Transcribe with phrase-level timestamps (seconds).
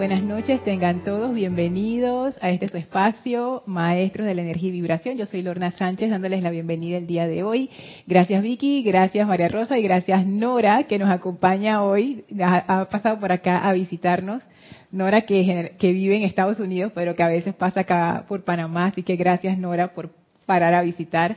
[0.00, 5.18] buenas noches, tengan todos bienvenidos a este su espacio, Maestros de la Energía y Vibración.
[5.18, 7.68] Yo soy Lorna Sánchez dándoles la bienvenida el día de hoy.
[8.06, 13.30] Gracias Vicky, gracias María Rosa y gracias Nora que nos acompaña hoy, ha, pasado por
[13.30, 14.42] acá a visitarnos.
[14.90, 18.86] Nora que, que vive en Estados Unidos pero que a veces pasa acá por Panamá,
[18.86, 20.08] así que gracias Nora por
[20.46, 21.36] parar a visitar.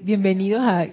[0.00, 0.86] Bienvenidos a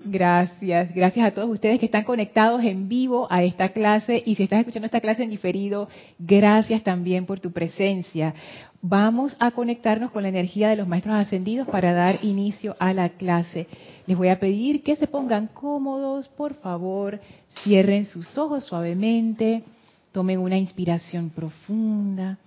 [0.00, 4.44] Gracias, gracias a todos ustedes que están conectados en vivo a esta clase y si
[4.44, 5.88] estás escuchando esta clase en diferido,
[6.20, 8.32] gracias también por tu presencia.
[8.80, 13.08] Vamos a conectarnos con la energía de los maestros ascendidos para dar inicio a la
[13.08, 13.66] clase.
[14.06, 17.20] Les voy a pedir que se pongan cómodos, por favor,
[17.64, 19.64] cierren sus ojos suavemente,
[20.12, 22.38] tomen una inspiración profunda,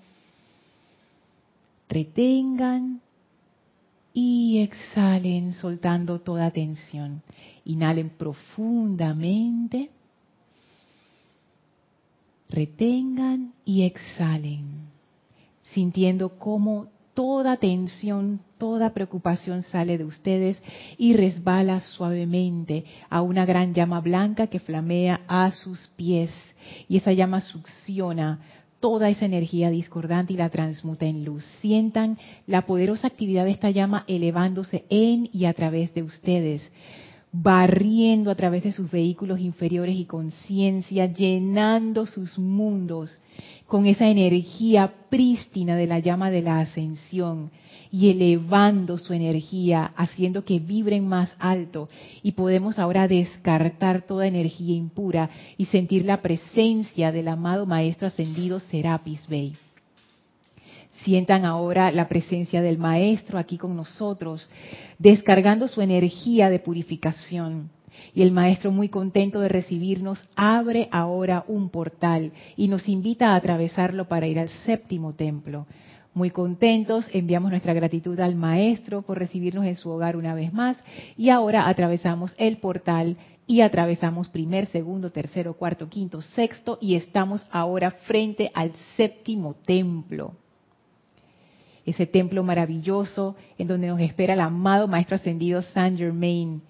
[1.89, 3.01] retengan
[4.13, 7.21] y exhalen soltando toda tensión.
[7.65, 9.89] Inhalen profundamente,
[12.49, 14.87] retengan y exhalen,
[15.73, 20.61] sintiendo cómo toda tensión, toda preocupación sale de ustedes
[20.97, 26.31] y resbala suavemente a una gran llama blanca que flamea a sus pies.
[26.87, 28.39] Y esa llama succiona
[28.81, 31.45] toda esa energía discordante y la transmuta en luz.
[31.61, 36.69] Sientan la poderosa actividad de esta llama elevándose en y a través de ustedes,
[37.31, 43.17] barriendo a través de sus vehículos inferiores y conciencia, llenando sus mundos
[43.67, 47.51] con esa energía prístina de la llama de la ascensión
[47.91, 51.89] y elevando su energía, haciendo que vibren más alto.
[52.23, 58.59] Y podemos ahora descartar toda energía impura y sentir la presencia del amado Maestro Ascendido
[58.59, 59.55] Serapis Bey.
[61.03, 64.47] Sientan ahora la presencia del Maestro aquí con nosotros,
[64.99, 67.71] descargando su energía de purificación.
[68.13, 73.35] Y el Maestro, muy contento de recibirnos, abre ahora un portal y nos invita a
[73.35, 75.65] atravesarlo para ir al séptimo templo.
[76.13, 80.77] Muy contentos, enviamos nuestra gratitud al Maestro por recibirnos en su hogar una vez más
[81.15, 83.15] y ahora atravesamos el portal
[83.47, 90.33] y atravesamos primer, segundo, tercero, cuarto, quinto, sexto y estamos ahora frente al séptimo templo.
[91.85, 96.61] Ese templo maravilloso en donde nos espera el amado Maestro Ascendido Saint Germain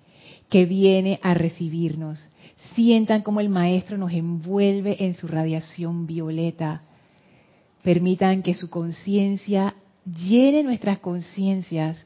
[0.50, 2.24] que viene a recibirnos.
[2.76, 6.84] Sientan como el Maestro nos envuelve en su radiación violeta
[7.84, 9.76] Permitan que su conciencia
[10.06, 12.06] llene nuestras conciencias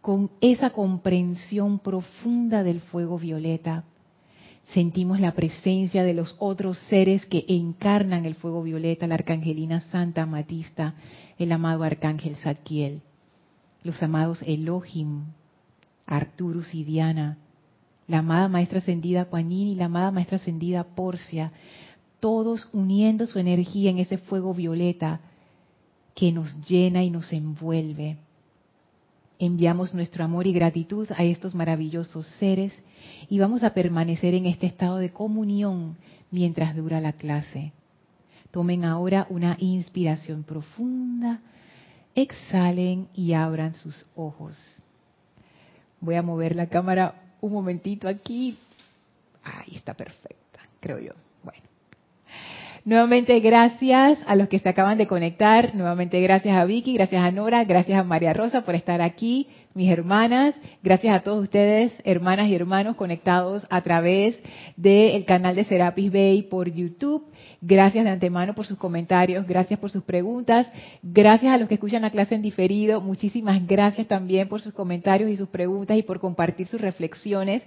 [0.00, 3.84] con esa comprensión profunda del fuego violeta.
[4.72, 10.26] Sentimos la presencia de los otros seres que encarnan el fuego violeta, la arcangelina Santa
[10.26, 10.94] Matista,
[11.38, 13.02] el amado arcángel Zadkiel,
[13.82, 15.24] los amados Elohim,
[16.06, 17.38] Arturus y Diana,
[18.06, 21.52] la amada maestra ascendida Kuan y la amada maestra ascendida Porcia,
[22.20, 25.20] todos uniendo su energía en ese fuego violeta
[26.14, 28.18] que nos llena y nos envuelve.
[29.38, 32.74] Enviamos nuestro amor y gratitud a estos maravillosos seres
[33.30, 35.96] y vamos a permanecer en este estado de comunión
[36.30, 37.72] mientras dura la clase.
[38.50, 41.40] Tomen ahora una inspiración profunda,
[42.14, 44.58] exhalen y abran sus ojos.
[46.00, 48.58] Voy a mover la cámara un momentito aquí.
[49.42, 51.12] Ahí está perfecta, creo yo.
[52.86, 57.30] Nuevamente gracias a los que se acaban de conectar, nuevamente gracias a Vicky, gracias a
[57.30, 62.48] Nora, gracias a María Rosa por estar aquí, mis hermanas, gracias a todos ustedes, hermanas
[62.48, 64.40] y hermanos conectados a través
[64.78, 67.26] del canal de Serapis Bay por YouTube.
[67.60, 70.66] Gracias de antemano por sus comentarios, gracias por sus preguntas,
[71.02, 75.28] gracias a los que escuchan la clase en diferido, muchísimas gracias también por sus comentarios
[75.28, 77.62] y sus preguntas y por compartir sus reflexiones.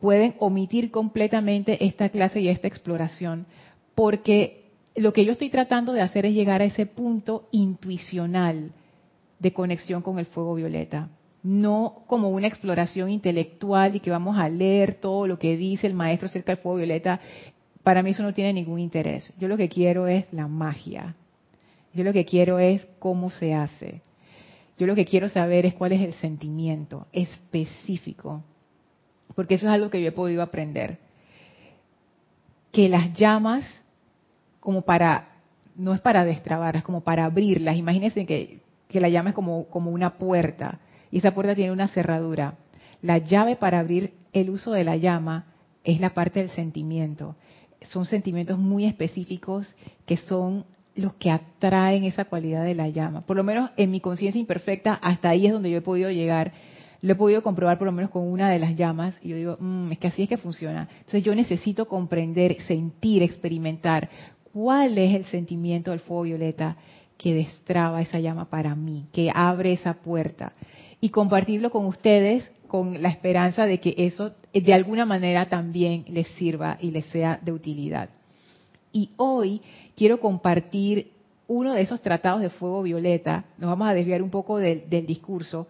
[0.00, 3.46] pueden omitir completamente esta clase y esta exploración,
[3.94, 4.64] porque
[4.96, 8.72] lo que yo estoy tratando de hacer es llegar a ese punto intuicional
[9.38, 11.08] de conexión con el fuego violeta.
[11.46, 15.94] No como una exploración intelectual y que vamos a leer todo lo que dice el
[15.94, 17.20] maestro acerca del fuego violeta.
[17.84, 19.32] Para mí eso no tiene ningún interés.
[19.38, 21.14] Yo lo que quiero es la magia.
[21.94, 24.02] Yo lo que quiero es cómo se hace.
[24.76, 28.42] Yo lo que quiero saber es cuál es el sentimiento específico,
[29.36, 30.98] porque eso es algo que yo he podido aprender.
[32.72, 33.64] Que las llamas,
[34.58, 35.28] como para,
[35.76, 37.76] no es para destrabar, es como para abrirlas.
[37.76, 40.80] Imagínense que, que la llama es como, como una puerta
[41.18, 42.54] esa puerta tiene una cerradura.
[43.02, 45.46] La llave para abrir el uso de la llama
[45.84, 47.36] es la parte del sentimiento.
[47.88, 49.74] Son sentimientos muy específicos
[50.04, 50.64] que son
[50.94, 53.20] los que atraen esa cualidad de la llama.
[53.20, 56.52] Por lo menos en mi conciencia imperfecta, hasta ahí es donde yo he podido llegar.
[57.02, 59.56] Lo he podido comprobar por lo menos con una de las llamas y yo digo,
[59.60, 60.88] mm, es que así es que funciona.
[60.90, 64.08] Entonces yo necesito comprender, sentir, experimentar
[64.52, 66.76] cuál es el sentimiento del fuego violeta
[67.18, 70.52] que destraba esa llama para mí, que abre esa puerta
[71.00, 76.26] y compartirlo con ustedes con la esperanza de que eso de alguna manera también les
[76.28, 78.10] sirva y les sea de utilidad.
[78.92, 79.60] Y hoy
[79.94, 81.12] quiero compartir
[81.48, 83.44] uno de esos tratados de fuego violeta.
[83.58, 85.68] Nos vamos a desviar un poco del, discurso.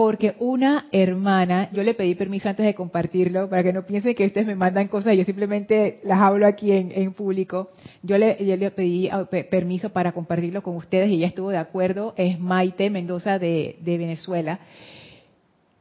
[0.00, 4.24] Porque una hermana, yo le pedí permiso antes de compartirlo, para que no piensen que
[4.24, 7.70] ustedes me mandan cosas y yo simplemente las hablo aquí en, público.
[8.02, 8.34] Yo le,
[8.70, 12.14] pedí ah, permiso para compartirlo con ustedes y ella estuvo de acuerdo.
[12.16, 14.60] Es Maite Mendoza de, de Venezuela.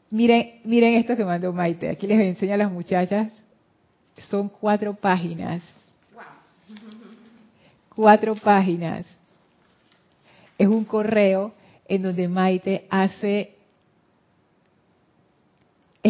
[0.09, 1.87] Miren, miren esto que mandó Maite.
[1.87, 3.31] Aquí les enseño a las muchachas.
[4.29, 5.63] Son cuatro páginas
[7.95, 9.05] cuatro páginas.
[10.57, 11.53] Es un correo
[11.87, 13.55] en donde Maite hace,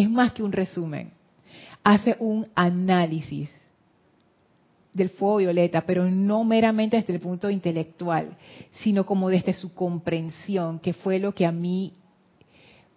[0.00, 1.10] es más que un resumen,
[1.82, 3.48] hace un análisis
[4.92, 8.36] del fuego violeta, pero no meramente desde el punto intelectual,
[8.82, 11.92] sino como desde su comprensión, que fue lo que a mí,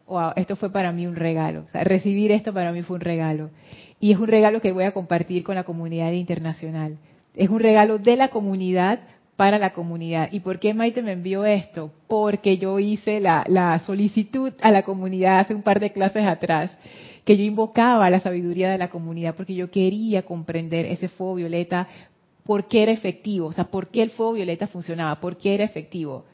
[0.07, 1.65] wow, esto fue para mí un regalo.
[1.73, 3.51] recibir esto para mí fue un regalo.
[3.99, 6.97] Y es un regalo que voy a compartir con la comunidad internacional.
[7.35, 8.99] Es un regalo de la comunidad
[9.35, 10.29] para la comunidad.
[10.31, 11.91] ¿Y por qué Maite me envió esto?
[12.07, 16.77] Porque yo hice la, solicitud a la comunidad hace un par de clases atrás,
[17.25, 21.87] que yo invocaba la sabiduría de la comunidad, porque yo quería comprender ese fuego violeta,
[22.43, 25.63] por qué era efectivo, o sea, por qué el fuego violeta funcionaba, por qué era
[25.63, 26.25] efectivo.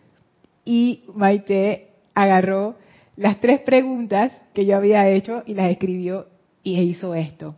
[0.65, 2.75] Y Maite agarró
[3.15, 6.27] las tres preguntas que yo había hecho y las escribió
[6.63, 7.55] y hizo esto.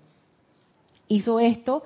[1.07, 1.83] Hizo esto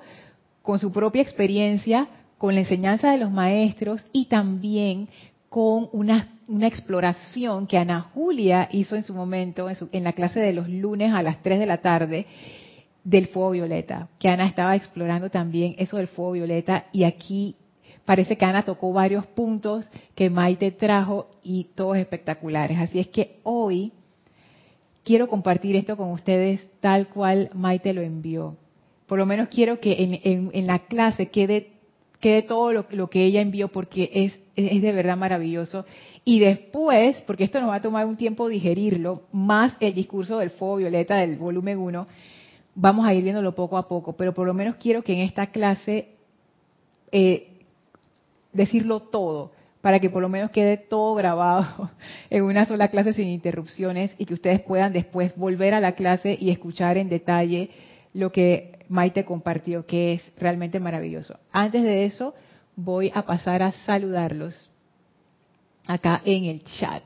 [0.62, 2.08] con su propia experiencia,
[2.38, 5.08] con la enseñanza de los maestros y también
[5.48, 10.52] con una, exploración que Ana Julia hizo en su momento, en, en, la clase de
[10.52, 12.26] los lunes a las 3 de la tarde,
[13.02, 17.56] del fuego violeta, que Ana estaba explorando también eso del fuego violeta y aquí
[18.04, 22.78] parece que Ana tocó varios puntos que Maite trajo y todos espectaculares.
[22.78, 23.92] Así es que hoy
[25.04, 28.56] quiero compartir esto con ustedes tal cual Maite lo envió
[29.06, 30.20] por lo menos quiero que
[30.52, 31.72] en, la clase quede,
[32.26, 35.86] quede todo lo, lo, que ella envió porque es, es de verdad maravilloso.
[36.24, 40.50] Y después, porque esto nos va a tomar un tiempo digerirlo, más el discurso del
[40.50, 42.04] fuego violeta del volumen 1,
[42.74, 45.52] vamos a ir viéndolo poco a poco, pero por lo menos quiero que en esta
[45.52, 46.08] clase
[47.12, 47.46] eh,
[48.52, 51.92] decirlo todo, para que por lo menos quede todo grabado
[52.30, 56.36] en una sola clase sin interrupciones y que ustedes puedan después volver a la clase
[56.40, 57.70] y escuchar en detalle
[58.14, 61.38] lo que Maite compartió, que es realmente maravilloso.
[61.52, 62.34] Antes de eso,
[62.76, 64.70] voy a pasar a saludarlos
[65.86, 67.02] acá en el chat.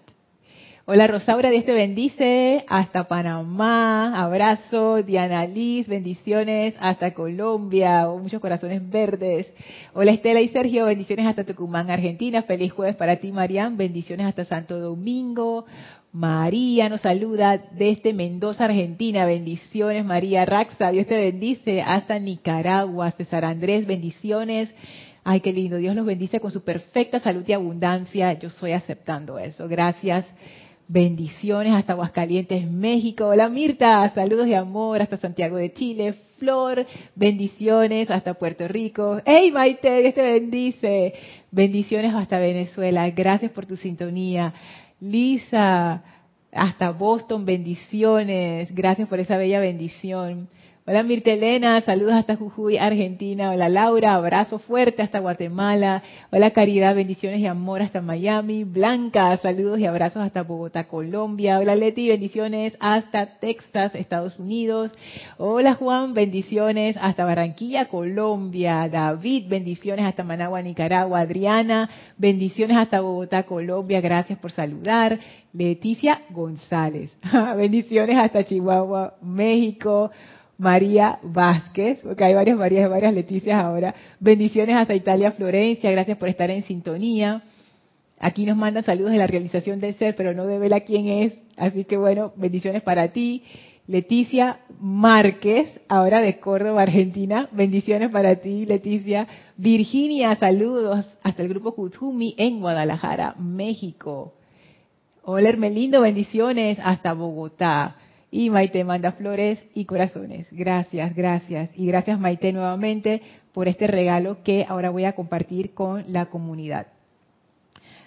[0.93, 8.91] Hola Rosaura, Dios te bendice hasta Panamá, abrazo, Diana Liz, bendiciones hasta Colombia, muchos corazones
[8.91, 9.47] verdes.
[9.95, 14.45] Hola Estela y Sergio, bendiciones hasta Tucumán, Argentina, feliz jueves para ti Marian, bendiciones hasta
[14.45, 15.65] Santo Domingo.
[16.13, 19.25] María nos saluda desde Mendoza, Argentina.
[19.25, 20.91] Bendiciones, María Raxa.
[20.91, 21.83] Dios te bendice.
[21.83, 23.13] Hasta Nicaragua.
[23.13, 24.75] César Andrés, bendiciones.
[25.23, 25.77] Ay, qué lindo.
[25.77, 28.33] Dios los bendice con su perfecta salud y abundancia.
[28.33, 29.69] Yo estoy aceptando eso.
[29.69, 30.27] Gracias.
[30.89, 33.29] Bendiciones hasta Aguascalientes, México.
[33.29, 36.15] Hola Mirta, saludos de amor hasta Santiago de Chile.
[36.41, 39.21] Flor, bendiciones hasta Puerto Rico.
[39.25, 41.15] ¡Hey Maite, Dios te bendice!
[41.53, 43.09] Bendiciones hasta Venezuela.
[43.11, 44.53] Gracias por tu sintonía.
[45.01, 46.03] Lisa,
[46.53, 48.75] hasta Boston, bendiciones.
[48.75, 50.49] Gracias por esa bella bendición.
[50.87, 53.51] Hola Mirtelena, saludos hasta Jujuy, Argentina.
[53.51, 56.03] Hola Laura, abrazo fuerte hasta Guatemala.
[56.33, 58.65] Hola Caridad, bendiciones y amor hasta Miami.
[58.65, 61.59] Blanca, saludos y abrazos hasta Bogotá, Colombia.
[61.59, 64.91] Hola Leti, bendiciones hasta Texas, Estados Unidos.
[65.37, 68.89] Hola Juan, bendiciones hasta Barranquilla, Colombia.
[68.89, 71.21] David, bendiciones hasta Managua, Nicaragua.
[71.21, 74.01] Adriana, bendiciones hasta Bogotá, Colombia.
[74.01, 75.21] Gracias por saludar.
[75.53, 77.11] Leticia González,
[77.57, 80.11] bendiciones hasta Chihuahua, México.
[80.61, 83.95] María Vázquez, porque hay varias Marías varias Leticias ahora.
[84.21, 87.43] Bendiciones hasta Italia, Florencia, gracias por estar en sintonía.
[88.19, 91.33] Aquí nos mandan saludos de la realización del ser, pero no de a quién es.
[91.57, 93.43] Así que bueno, bendiciones para ti.
[93.87, 97.49] Leticia Márquez, ahora de Córdoba, Argentina.
[97.53, 99.27] Bendiciones para ti, Leticia.
[99.57, 104.35] Virginia, saludos hasta el grupo Kuzumi en Guadalajara, México.
[105.23, 107.97] Hola Hermelindo, bendiciones hasta Bogotá.
[108.31, 110.47] Y Maite manda flores y corazones.
[110.53, 111.71] Gracias, gracias.
[111.75, 113.23] Y gracias Maite nuevamente
[113.53, 116.87] por este regalo que ahora voy a compartir con la comunidad.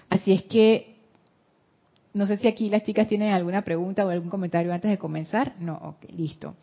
[0.10, 0.96] Así es que,
[2.14, 5.56] no sé si aquí las chicas tienen alguna pregunta o algún comentario antes de comenzar.
[5.60, 6.56] No, ok, listo.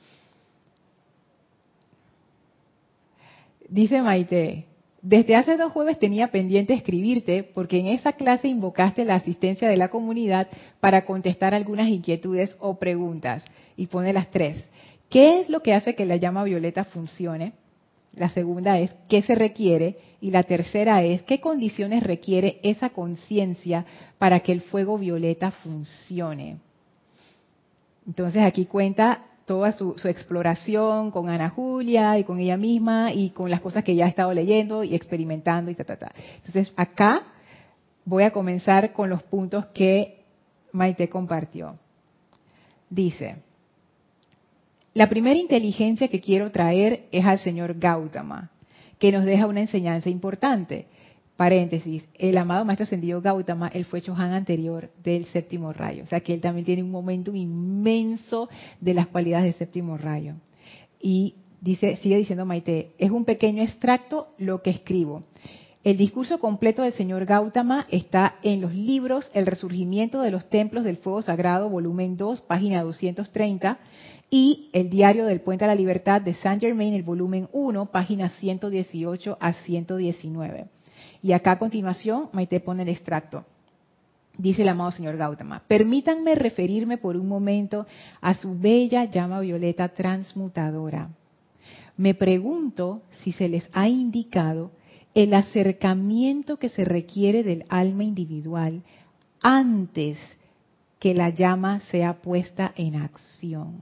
[3.68, 4.66] Dice Maite,
[5.02, 9.76] desde hace dos jueves tenía pendiente escribirte porque en esa clase invocaste la asistencia de
[9.76, 10.48] la comunidad
[10.80, 13.44] para contestar algunas inquietudes o preguntas.
[13.76, 14.62] Y pone las tres.
[15.08, 17.54] ¿Qué es lo que hace que la llama violeta funcione?
[18.14, 19.96] La segunda es ¿qué se requiere?
[20.20, 23.86] Y la tercera es ¿qué condiciones requiere esa conciencia
[24.18, 26.58] para que el fuego violeta funcione?
[28.06, 33.50] Entonces aquí cuenta toda su, exploración con Ana Julia y con ella misma y con
[33.50, 36.12] las cosas que ya ha estado leyendo y experimentando y ta, ta, ta.
[36.36, 37.24] Entonces, acá
[38.04, 40.22] voy a comenzar con los puntos que
[40.70, 41.74] Maite compartió.
[42.88, 43.38] Dice,
[44.94, 48.50] la primera inteligencia que quiero traer es al señor Gautama,
[49.00, 50.86] que nos deja una enseñanza importante.
[51.40, 56.02] Paréntesis, el amado Maestro Ascendido Gautama, él fue Chohan anterior del séptimo rayo.
[56.02, 60.34] O sea que él también tiene un momento inmenso de las cualidades del séptimo rayo.
[61.00, 65.22] Y dice, sigue diciendo Maite, es un pequeño extracto lo que escribo.
[65.82, 70.84] El discurso completo del señor Gautama está en los libros El resurgimiento de los templos
[70.84, 73.78] del fuego sagrado, volumen 2, página 230,
[74.28, 78.28] y El diario del puente a la libertad de Saint Germain, el volumen 1, página
[78.28, 80.66] 118 a 119.
[81.22, 83.44] Y acá a continuación, Maite pone el extracto.
[84.38, 87.86] Dice el amado señor Gautama, permítanme referirme por un momento
[88.20, 91.10] a su bella llama violeta transmutadora.
[91.96, 94.70] Me pregunto si se les ha indicado
[95.14, 98.82] el acercamiento que se requiere del alma individual
[99.42, 100.16] antes
[100.98, 103.80] que la llama sea puesta en acción.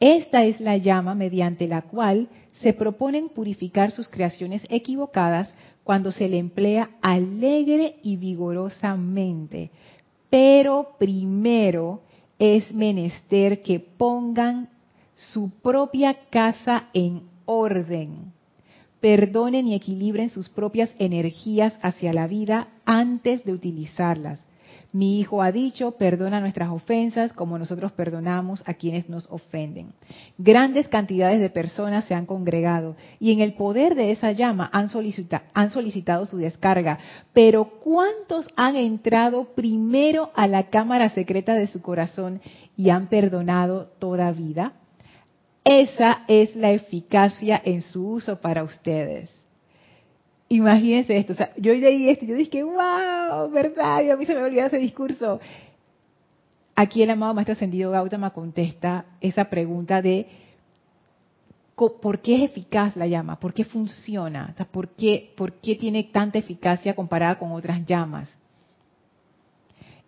[0.00, 6.28] Esta es la llama mediante la cual se proponen purificar sus creaciones equivocadas cuando se
[6.28, 9.70] le emplea alegre y vigorosamente.
[10.28, 12.02] Pero primero
[12.38, 14.68] es menester que pongan
[15.14, 18.32] su propia casa en orden.
[19.00, 24.40] Perdonen y equilibren sus propias energías hacia la vida antes de utilizarlas.
[24.92, 29.92] Mi hijo ha dicho, perdona nuestras ofensas como nosotros perdonamos a quienes nos ofenden.
[30.36, 34.88] Grandes cantidades de personas se han congregado y en el poder de esa llama han,
[34.88, 36.98] solicitado su descarga.
[37.32, 42.40] Pero ¿cuántos han entrado primero a la cámara secreta de su corazón
[42.76, 44.72] y han perdonado toda vida?
[45.62, 49.39] Esa es la eficacia en su uso para ustedes.
[50.52, 54.34] Imagínense esto, o sea, yo leí esto yo dije, wow, verdad, y a mí se
[54.34, 55.38] me olvidó ese discurso.
[56.74, 60.26] Aquí el amado Maestro Ascendido Gautama contesta esa pregunta de
[61.76, 63.38] ¿por qué es eficaz la llama?
[63.38, 64.50] ¿Por qué funciona?
[64.52, 68.28] O sea, ¿por, qué, ¿Por qué tiene tanta eficacia comparada con otras llamas?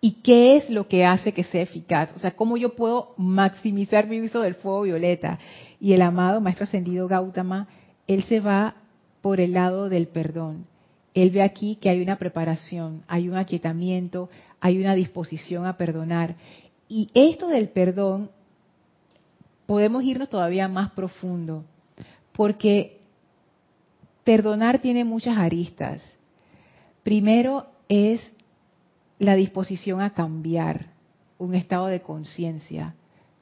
[0.01, 2.13] ¿Y qué es lo que hace que sea eficaz?
[2.17, 5.39] O sea, ¿cómo yo puedo maximizar mi uso del fuego violeta?
[5.79, 7.69] Y el amado Maestro Ascendido Gautama,
[8.07, 8.75] él se va
[9.23, 10.65] por el lado del perdón.
[11.13, 16.35] Él ve aquí que hay una preparación, hay un aquietamiento, hay una disposición a perdonar.
[16.89, 18.31] Y esto del perdón,
[19.65, 21.63] podemos irnos todavía más profundo,
[22.33, 22.99] porque
[24.25, 26.03] perdonar tiene muchas aristas.
[27.03, 28.19] Primero es
[29.19, 30.87] la disposición a cambiar
[31.37, 32.93] un estado de conciencia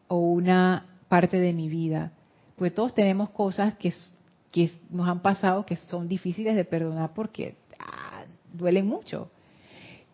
[0.08, 2.12] o una parte de mi vida.
[2.56, 3.92] Porque todos tenemos cosas que
[4.52, 9.30] que nos han pasado que son difíciles de perdonar porque ah, duelen mucho.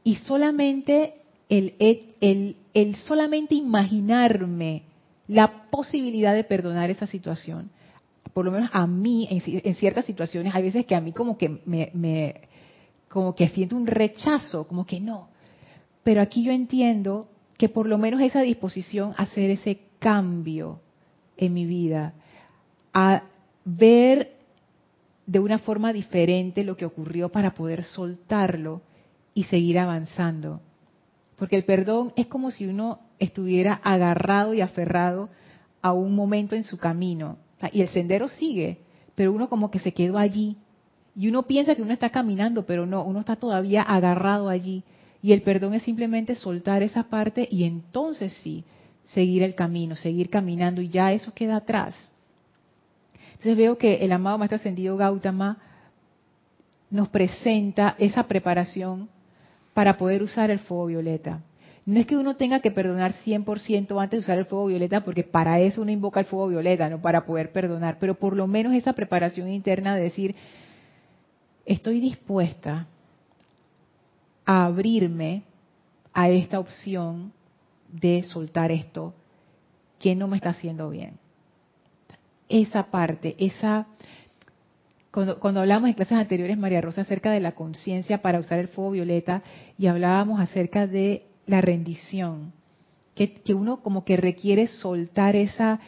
[0.03, 1.15] Y solamente
[1.49, 4.83] el, el, el, solamente imaginarme
[5.27, 7.71] la posibilidad de perdonar esa situación.
[8.33, 11.59] Por lo menos a mí, en, ciertas situaciones, hay veces que a mí como que
[11.65, 12.41] me,
[13.09, 15.29] como que siento un rechazo, como que no.
[16.03, 17.27] Pero aquí yo entiendo
[17.57, 20.79] que por lo menos esa disposición a hacer ese cambio
[21.37, 22.13] en mi vida,
[22.93, 23.23] a
[23.67, 24.37] ver
[25.25, 28.81] de una forma diferente lo que ocurrió para poder soltarlo
[29.33, 30.61] y seguir avanzando.
[31.35, 35.29] Porque el perdón es como si uno estuviera agarrado y aferrado
[35.81, 37.37] a un momento en su camino.
[37.73, 38.79] Y el sendero sigue,
[39.15, 40.55] pero uno como que se quedó allí.
[41.13, 44.83] Y uno piensa que uno está caminando, pero no, uno está todavía agarrado allí.
[45.21, 48.63] Y el perdón es simplemente soltar esa parte y entonces sí,
[49.03, 51.95] seguir el camino, seguir caminando y ya eso queda atrás.
[53.37, 55.59] Entonces veo que el amado Maestro Ascendido Gautama
[56.89, 59.09] nos presenta esa preparación
[59.75, 61.41] para poder usar el fuego violeta.
[61.85, 65.23] No es que uno tenga que perdonar 100% antes de usar el fuego violeta, porque
[65.23, 68.73] para eso uno invoca el fuego violeta, no para poder perdonar, pero por lo menos
[68.73, 70.35] esa preparación interna de decir,
[71.63, 72.87] estoy dispuesta
[74.45, 75.43] a abrirme
[76.11, 77.31] a esta opción
[77.87, 79.13] de soltar esto
[79.99, 81.19] que no me está haciendo bien.
[82.49, 83.87] Esa parte, esa...
[85.11, 88.67] Cuando, cuando hablamos en clases anteriores, María Rosa, acerca de la conciencia para usar el
[88.67, 89.41] fuego violeta,
[89.77, 92.53] y hablábamos acerca de la rendición,
[93.15, 95.79] que, que uno como que requiere soltar esa,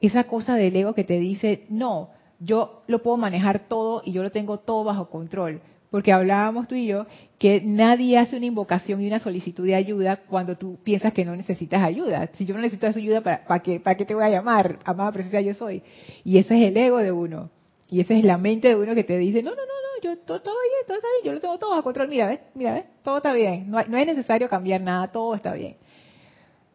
[0.00, 4.22] esa cosa del ego que te dice, no, yo lo puedo manejar todo y yo
[4.22, 5.60] lo tengo todo bajo control.
[5.90, 7.06] Porque hablábamos tú y yo
[7.38, 11.34] que nadie hace una invocación y una solicitud de ayuda cuando tú piensas que no
[11.34, 12.28] necesitas ayuda.
[12.34, 14.78] Si yo no necesito esa ayuda, ¿para, para, qué, ¿para qué te voy a llamar?
[14.84, 15.82] Amada presencia, yo soy.
[16.22, 17.50] Y ese es el ego de uno.
[17.88, 20.40] Y esa es la mente de uno que te dice, no, no, no, yo todo,
[20.40, 22.40] todo, bien, todo está bien, yo lo tengo todo bajo control, mira, ¿ves?
[22.54, 22.84] Mira, ¿ves?
[23.02, 25.76] Todo está bien, no, no es necesario cambiar nada, todo está bien.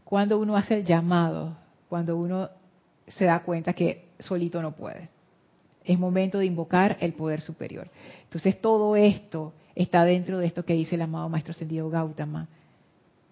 [0.03, 1.57] Cuando uno hace el llamado,
[1.89, 2.50] cuando uno
[3.07, 5.10] se da cuenta que solito no puede.
[5.85, 7.89] Es momento de invocar el poder superior.
[8.23, 12.47] Entonces todo esto está dentro de esto que dice el amado Maestro Ascendido Gautama.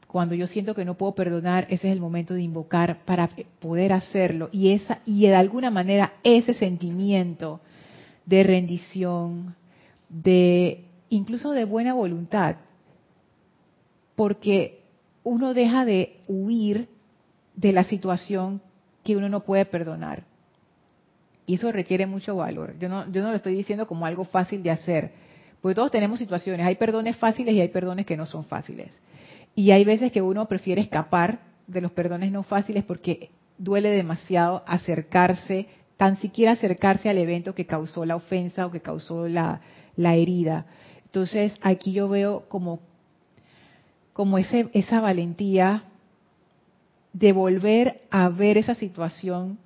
[0.08, 3.30] Cuando yo siento que no puedo perdonar, ese es el momento de invocar para
[3.60, 4.50] poder hacerlo.
[4.52, 7.60] Y, esa, y de alguna manera ese sentimiento
[8.26, 9.56] de rendición,
[10.10, 12.58] de incluso de buena voluntad,
[14.16, 14.84] porque
[15.24, 16.90] uno deja de huir
[17.56, 18.62] de la situación
[19.04, 20.26] que uno no puede perdonar.
[21.46, 22.76] Y eso requiere mucho valor.
[22.80, 25.12] Yo no, yo no lo estoy diciendo como algo fácil de hacer,
[25.62, 26.66] porque todos tenemos situaciones.
[26.66, 28.98] Hay perdones fáciles y hay perdones que no son fáciles.
[29.56, 34.64] Y hay veces que uno prefiere escapar de los perdones no fáciles porque duele demasiado
[34.66, 39.62] acercarse, tan siquiera acercarse al evento que causó la ofensa o que causó la,
[39.96, 40.66] herida.
[41.06, 42.80] Entonces aquí yo veo como,
[44.12, 45.84] como ese, esa valentía
[47.14, 49.60] de volver a ver esa situación,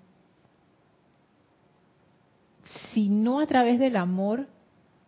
[2.93, 4.47] si no a través del amor,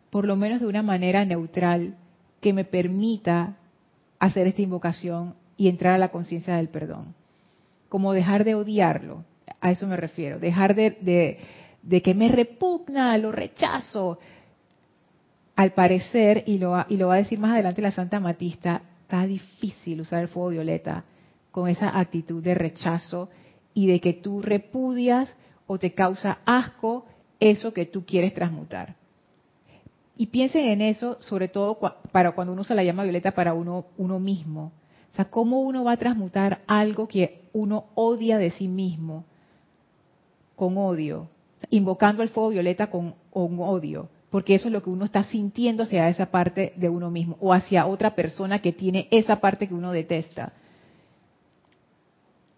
[0.10, 1.96] por lo menos de una manera neutral
[2.42, 3.58] que me permita
[4.20, 7.14] hacer esta invocación y entrar a la conciencia del perdón.
[7.90, 9.24] Como dejar de odiarlo,
[9.62, 11.38] a eso me refiero, dejar de,
[11.82, 14.20] de, que me repugna, lo rechazo,
[15.56, 19.26] al parecer, y lo, y lo va a decir más adelante la Santa Matista, está
[19.26, 21.04] difícil usar el fuego violeta
[21.52, 23.30] con esa actitud de rechazo
[23.74, 25.36] y de que tú repudias
[25.68, 27.06] o te causa asco
[27.40, 28.96] eso que tú quieres transmutar.
[30.18, 31.80] Y piensen en eso, sobre todo
[32.12, 34.74] para cuando uno usa la llama violeta para uno, uno mismo.
[35.14, 39.26] O sea, cómo uno va a transmutar algo que uno odia de sí mismo
[40.56, 41.30] con odio,
[41.70, 45.84] invocando el fuego violeta con, con odio porque eso es lo que uno está sintiendo
[45.84, 49.74] hacia esa parte de uno mismo o hacia otra persona que tiene esa parte que
[49.74, 50.54] uno detesta.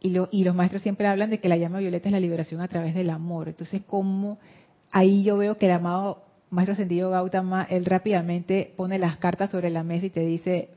[0.04, 0.10] Y,
[0.44, 3.12] los maestros siempre hablan de que la llama violeta es la liberación a través del
[3.12, 3.50] amor.
[3.50, 4.40] Entonces, ¿cómo?
[4.92, 9.70] Ahí yo veo que el amado Maestro Sentido Gautama, él rápidamente pone las cartas sobre
[9.70, 10.70] la mesa y te dice,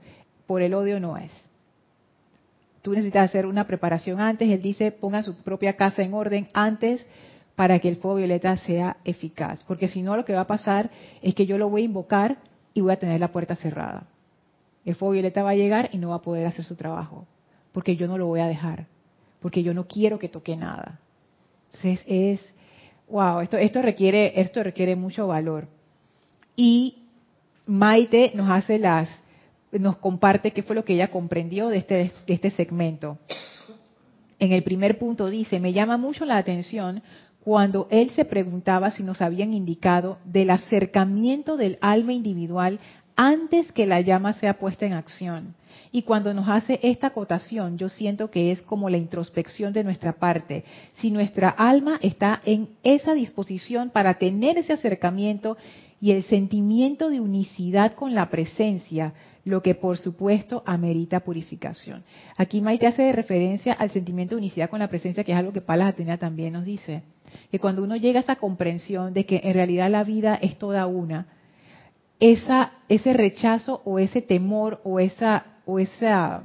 [0.46, 1.32] por el odio no es.
[2.82, 7.04] Tú necesitas hacer una preparación antes, él dice, ponga su propia casa en orden antes
[7.56, 9.64] para que el fuego violeta sea eficaz.
[9.64, 10.90] Porque si no, lo que va a pasar
[11.22, 12.38] es que yo lo voy a invocar
[12.72, 14.06] y voy a tener la puerta cerrada.
[14.84, 17.26] El fuego violeta va a llegar y no va a poder hacer su trabajo.
[17.72, 18.86] Porque yo no lo voy a dejar.
[19.40, 21.00] Porque yo no quiero que toque nada.
[21.66, 22.53] Entonces es,
[23.14, 25.68] wow, esto, esto, requiere, esto requiere mucho valor.
[26.56, 26.96] Y
[27.64, 29.08] Maite nos hace las,
[29.70, 31.94] nos comparte qué fue lo que ella comprendió de este,
[32.26, 33.18] de este segmento.
[34.40, 37.04] En el primer punto dice, me llama mucho la atención
[37.44, 42.80] cuando él se preguntaba si nos habían indicado del acercamiento del alma individual
[43.16, 45.54] antes que la llama sea puesta en acción.
[45.92, 50.14] Y cuando nos hace esta acotación, yo siento que es como la introspección de nuestra
[50.14, 50.64] parte.
[50.94, 55.56] Si nuestra alma está en esa disposición para tener ese acercamiento
[56.00, 62.02] y el sentimiento de unicidad con la presencia, lo que por supuesto amerita purificación.
[62.36, 65.60] Aquí Maite hace referencia al sentimiento de unicidad con la presencia, que es algo que
[65.60, 67.02] Palas Atenea también nos dice,
[67.50, 70.86] que cuando uno llega a esa comprensión de que en realidad la vida es toda
[70.86, 71.26] una,
[72.20, 76.44] esa, ese rechazo o ese temor o esa o esa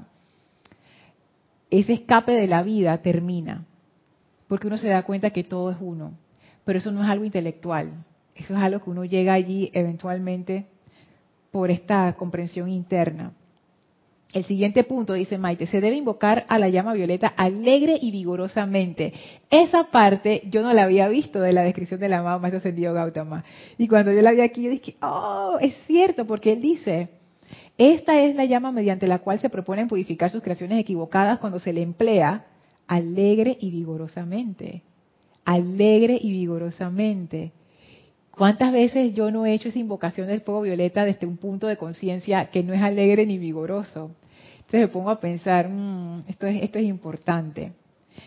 [1.70, 3.66] ese escape de la vida termina,
[4.48, 6.14] porque uno se da cuenta que todo es uno,
[6.66, 8.06] pero eso no es algo intelectual,
[8.36, 10.66] eso es algo que uno llega allí eventualmente
[11.52, 13.34] por esta comprensión interna.
[14.32, 19.12] El siguiente punto, dice Maite, se debe invocar a la llama violeta alegre y vigorosamente.
[19.50, 23.44] Esa parte yo no la había visto de la descripción del amado Maestro Ascendido Gautama.
[23.80, 27.10] Y cuando yo la vi aquí, yo dije, oh, es cierto, porque él dice,
[27.80, 31.74] esta es la llama mediante la cual se proponen purificar sus creaciones equivocadas cuando se
[31.74, 32.46] le emplea
[32.86, 34.84] alegre y vigorosamente.
[35.44, 37.52] Alegre y vigorosamente.
[38.40, 41.76] ¿Cuántas veces yo no he hecho esa invocación del fuego violeta desde un punto de
[41.76, 44.12] conciencia que no es alegre ni vigoroso?
[44.60, 47.74] Entonces me pongo a pensar, mm, esto, es, esto es importante.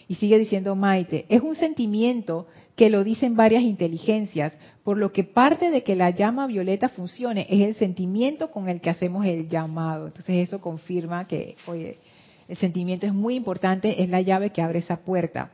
[0.09, 2.47] Y sigue diciendo Maite, es un sentimiento
[2.77, 4.53] que lo dicen varias inteligencias,
[4.85, 8.83] por lo que parte de que la llama violeta funcione es el sentimiento con el
[8.83, 10.09] que hacemos el llamado.
[10.09, 11.97] Entonces eso confirma que, oye,
[12.49, 15.53] el sentimiento es muy importante, es la llave que abre esa puerta.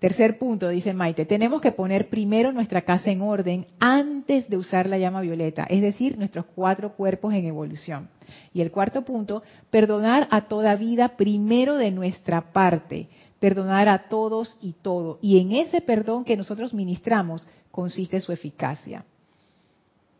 [0.00, 4.88] Tercer punto, dice Maite, tenemos que poner primero nuestra casa en orden antes de usar
[4.88, 8.08] la llama violeta, es decir, nuestros cuatro cuerpos en evolución.
[8.54, 13.08] Y el cuarto punto, perdonar a toda vida primero de nuestra parte,
[13.40, 15.18] perdonar a todos y todo.
[15.20, 19.04] Y en ese perdón que nosotros ministramos consiste su eficacia.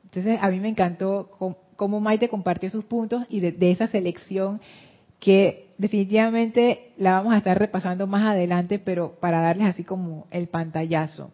[0.05, 1.31] Entonces, a mí me encantó
[1.77, 4.61] cómo Maite compartió sus puntos y de, de esa selección
[5.21, 10.47] que definitivamente la vamos a estar repasando más adelante, pero para darles así como el
[10.49, 11.33] pantallazo.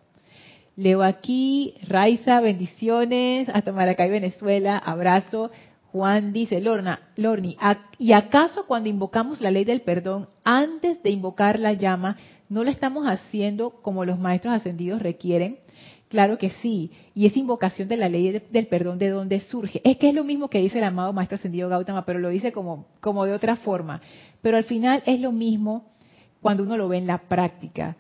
[0.77, 5.51] Leo aquí, Raiza, bendiciones, hasta Maracay, Venezuela, abrazo.
[5.91, 7.57] Juan dice, Lorna, Lorni,
[7.99, 12.17] ¿y acaso cuando invocamos la ley del perdón, antes de invocar la llama,
[12.49, 15.59] no lo estamos haciendo como los maestros ascendidos requieren?
[16.09, 16.93] Claro que sí.
[17.15, 19.81] Y esa invocación de la ley del perdón, ¿de dónde surge?
[19.85, 22.53] Es que es lo mismo que dice el amado Maestro Ascendido Gautama, pero lo dice
[22.53, 24.01] como, como de otra forma.
[24.41, 25.87] Pero al final es lo mismo
[26.41, 27.97] cuando uno lo ve en la práctica.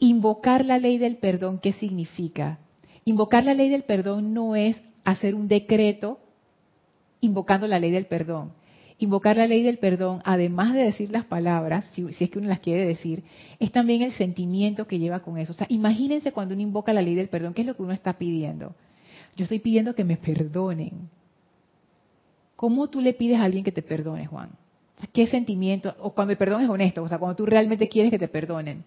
[0.00, 2.58] Invocar la ley del perdón, ¿qué significa?
[3.04, 6.18] Invocar la ley del perdón no es hacer un decreto
[7.20, 8.52] invocando la ley del perdón.
[9.00, 12.58] Invocar la ley del perdón, además de decir las palabras, si, es que uno las
[12.58, 13.22] quiere decir,
[13.60, 15.52] es también el sentimiento que lleva con eso.
[15.52, 17.92] O sea, imagínense cuando uno invoca la ley del perdón, ¿qué es lo que uno
[17.92, 18.74] está pidiendo?
[19.36, 21.08] Yo estoy pidiendo que me perdonen.
[22.56, 24.50] ¿Cómo tú le pides a alguien que te perdone, Juan?
[25.12, 25.94] ¿Qué sentimiento?
[26.00, 28.82] O cuando el perdón es honesto, o sea, cuando tú realmente quieres que te perdonen.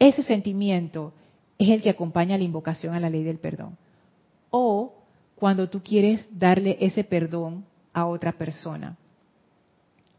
[0.00, 1.12] Ese sentimiento
[1.58, 3.76] es el que acompaña la invocación a la ley del perdón.
[4.50, 4.94] O
[5.36, 8.96] cuando tú quieres darle ese perdón a otra persona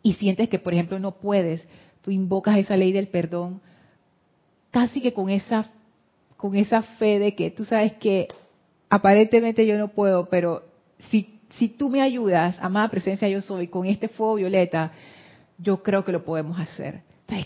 [0.04, 1.66] y sientes que, por ejemplo, no puedes,
[2.02, 3.62] tú invocas esa ley del perdón
[4.70, 5.72] casi que con esa
[6.38, 8.28] con esa fe de que tú sabes que
[8.90, 10.64] aparentemente yo no puedo, pero
[11.10, 14.92] si si tú me ayudas, amada presencia yo soy, con este fuego violeta,
[15.58, 17.02] yo creo que lo podemos hacer.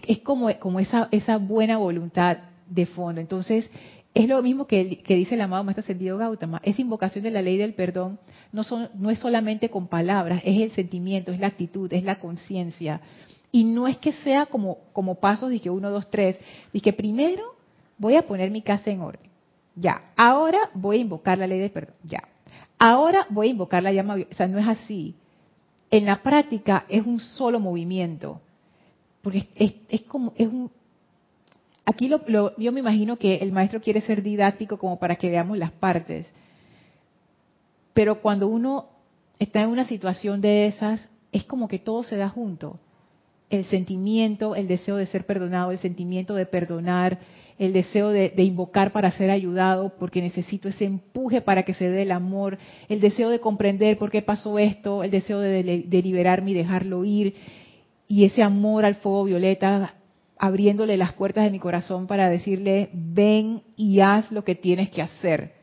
[0.08, 2.38] Es como, como esa, esa buena voluntad
[2.70, 3.22] de fondo.
[3.22, 3.70] Entonces,
[4.14, 6.60] es lo mismo que, dice el amado Maestro Ascendido Gautama.
[6.64, 8.20] Esa invocación de la ley del perdón
[8.52, 12.20] no, son, no es solamente con palabras, es el sentimiento, es la actitud, es la
[12.20, 13.02] conciencia.
[13.52, 16.38] Y no es que sea como, como pasos, que uno, dos, tres.
[16.82, 17.56] que primero
[17.98, 19.30] voy a poner mi casa en orden.
[19.76, 20.12] Ya.
[20.16, 21.96] Ahora voy a invocar la ley del perdón.
[22.04, 22.28] Ya.
[22.80, 24.16] Ahora voy a invocar la llama.
[24.16, 25.16] O sea, no es así.
[25.90, 28.42] En la práctica es un solo movimiento.
[29.22, 30.72] Porque es, es como, es un,
[31.88, 35.72] Aquí yo me imagino que el maestro quiere ser didáctico como para que veamos las
[35.72, 36.28] partes.
[37.94, 38.90] Pero cuando uno
[39.40, 42.78] está en una situación de esas, es como que todo se da junto.
[43.50, 47.20] El sentimiento, el deseo de ser perdonado, el sentimiento de perdonar,
[47.58, 52.02] el deseo de, invocar para ser ayudado porque necesito ese empuje para que se dé
[52.02, 52.58] el amor,
[52.90, 57.06] el deseo de comprender por qué pasó esto, el deseo de, de liberarme y dejarlo
[57.06, 57.34] ir,
[58.10, 59.94] y ese amor al fuego violeta
[60.40, 65.02] abriéndole las puertas de mi corazón para decirle, ven y haz lo que tienes que
[65.02, 65.56] hacer.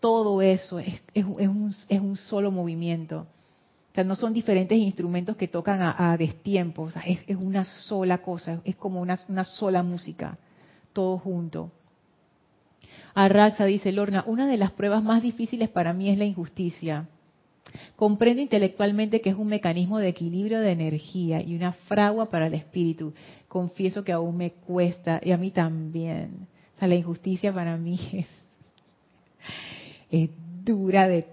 [0.00, 3.26] Todo eso es, un, solo movimiento.
[3.90, 8.18] O sea, no son diferentes instrumentos que tocan a, destiempo, o sea, es, una sola
[8.18, 10.38] cosa, es como una, una sola música,
[10.92, 11.72] todo junto.
[13.14, 17.08] Arraxa dice, Lorna, una de las pruebas más difíciles para mí es la injusticia.
[17.96, 22.54] Comprendo intelectualmente que es un mecanismo de equilibrio de energía y una fragua para el
[22.54, 23.14] espíritu.
[23.48, 26.46] Confieso que aún me cuesta y a mí también.
[26.74, 28.26] O sea, la injusticia para mí es,
[30.10, 30.30] es
[30.64, 31.26] dura de...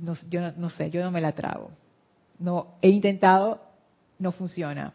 [0.00, 1.70] No, yo no, sé, yo no me la trago.
[2.38, 3.60] No, he intentado,
[4.18, 4.94] no funciona.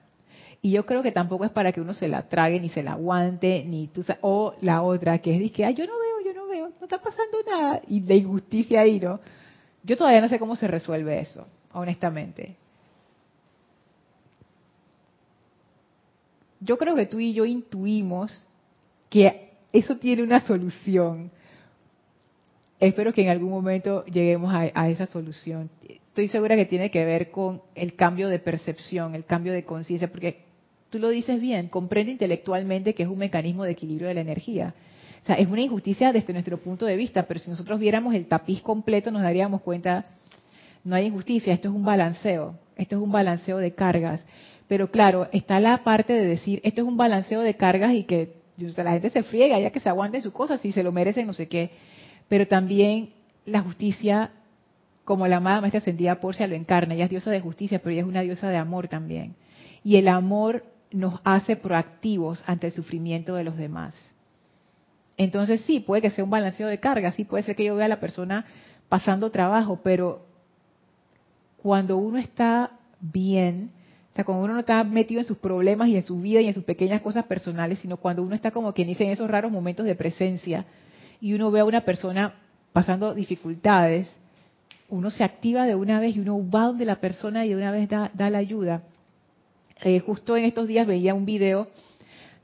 [0.62, 2.94] Y yo creo que tampoco es para que uno se la trague, ni se la
[2.94, 6.48] aguante, ni tú, o la otra, que es que, ay, yo no veo, yo no
[6.48, 9.20] veo, no está pasando nada, y de injusticia ahí, ¿no?
[9.86, 12.56] Yo todavía no sé cómo se resuelve eso, honestamente.
[16.60, 18.48] Yo creo que tú y yo intuimos
[19.10, 21.30] que eso tiene una solución.
[22.80, 25.70] Espero que en algún momento lleguemos a, esa solución.
[25.88, 30.10] Estoy segura que tiene que ver con el cambio de percepción, el cambio de conciencia,
[30.10, 30.46] porque
[30.90, 34.74] tú lo dices bien, comprende intelectualmente que es un mecanismo de equilibrio de la energía.
[35.26, 38.28] O sea, es una injusticia desde nuestro punto de vista, pero si nosotros viéramos el
[38.28, 40.06] tapiz completo nos daríamos cuenta,
[40.84, 44.24] no hay injusticia, esto es un balanceo, esto es un balanceo de cargas.
[44.68, 48.36] Pero claro, está la parte de decir, esto es un balanceo de cargas y que
[48.78, 51.34] la gente se friega, ya que se aguante sus cosas, si se lo merecen, no
[51.34, 51.72] sé qué.
[52.30, 53.10] Pero también
[53.48, 54.30] la justicia,
[55.06, 58.02] como la amada maestra ascendida Porcia lo encarna, ella es diosa de justicia, pero ella
[58.02, 59.34] es una diosa de amor también.
[59.84, 64.15] Y el amor nos hace proactivos ante el sufrimiento de los demás.
[65.18, 67.86] Entonces sí, puede que sea un balanceo de carga, sí puede ser que yo vea
[67.86, 68.46] a la persona
[68.90, 70.26] pasando trabajo, pero
[71.58, 73.72] cuando uno está bien,
[74.12, 76.48] o sea, cuando uno no está metido en sus problemas y en su vida y
[76.48, 79.52] en sus pequeñas cosas personales, sino cuando uno está como quien dice en esos raros
[79.52, 80.66] momentos de presencia
[81.22, 82.36] y uno ve a una persona
[82.74, 84.14] pasando dificultades,
[84.90, 87.72] uno se activa de una vez y uno va donde la persona y de una
[87.72, 88.84] vez da, da la ayuda.
[89.82, 91.68] Eh, justo en estos días veía un video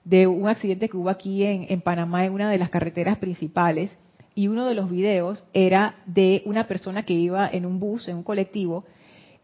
[0.03, 3.91] de un accidente que hubo aquí en, Panamá en una de las carreteras principales
[4.33, 8.17] y uno de los videos era de una persona que iba en un bus, en
[8.17, 8.83] un colectivo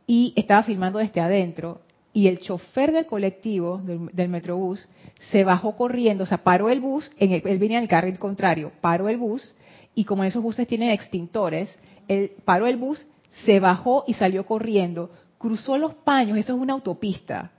[0.08, 1.82] y estaba filmando desde adentro
[2.14, 4.90] y el chofer del colectivo, del, metrobús,
[5.30, 8.72] se bajó corriendo, o sea, paró el bus, en él venía en el carril contrario,
[8.82, 9.54] paró el bus
[9.94, 13.06] y como esos buses tienen extintores, él paró el bus,
[13.46, 17.52] se bajó y salió corriendo, cruzó los paños, eso es una autopista,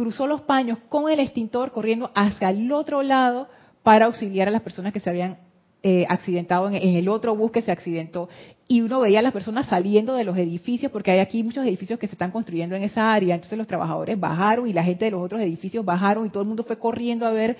[0.00, 3.48] cruzó los paños con el extintor corriendo hacia el otro lado
[3.82, 5.36] para auxiliar a las personas que se habían
[5.82, 8.30] eh, accidentado en, el otro bus que se accidentó.
[8.66, 11.98] Y uno veía a las personas saliendo de los edificios, porque hay aquí muchos edificios
[11.98, 13.34] que se están construyendo en esa área.
[13.34, 16.48] Entonces los trabajadores bajaron y la gente de los otros edificios bajaron y todo el
[16.48, 17.58] mundo fue corriendo a ver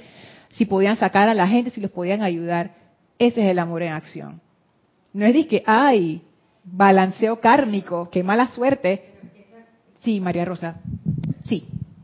[0.48, 2.74] si podían sacar a la gente, si los podían ayudar.
[3.18, 4.40] Ese es el amor en acción.
[5.12, 6.22] No es de que, ay,
[6.64, 9.10] balanceo kármico, qué mala suerte.
[10.02, 10.76] Sí, María Rosa.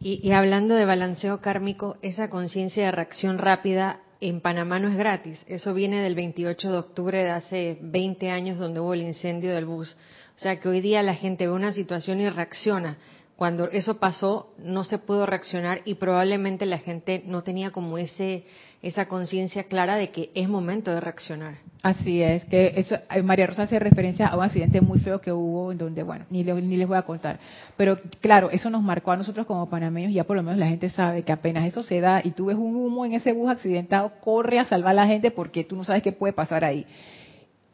[0.06, 0.20] Sí.
[0.22, 5.44] Y, hablando de balanceo kármico, esa conciencia de reacción rápida en Panamá no es gratis.
[5.48, 9.64] Eso viene del 28 de octubre de hace 20 años donde hubo el incendio del
[9.64, 9.96] bus.
[10.36, 12.98] O sea que hoy día la gente ve una situación y reacciona
[13.36, 18.44] cuando eso pasó no se pudo reaccionar y probablemente la gente no tenía como ese
[18.82, 21.56] esa conciencia clara de que es momento de reaccionar.
[21.82, 25.32] Así es, que eso eh, María Rosa hace referencia a un accidente muy feo que
[25.32, 27.38] hubo en donde, bueno, ni, ni les voy a contar,
[27.76, 30.88] pero claro, eso nos marcó a nosotros como panameños, ya por lo menos la gente
[30.88, 34.12] sabe que apenas eso se da y tú ves un humo en ese bus accidentado,
[34.20, 36.86] corre a salvar a la gente porque tú no sabes qué puede pasar ahí.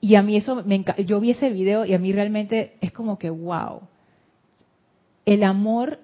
[0.01, 3.19] Y a mí eso me yo vi ese video y a mí realmente es como
[3.19, 3.83] que wow
[5.25, 5.99] el amor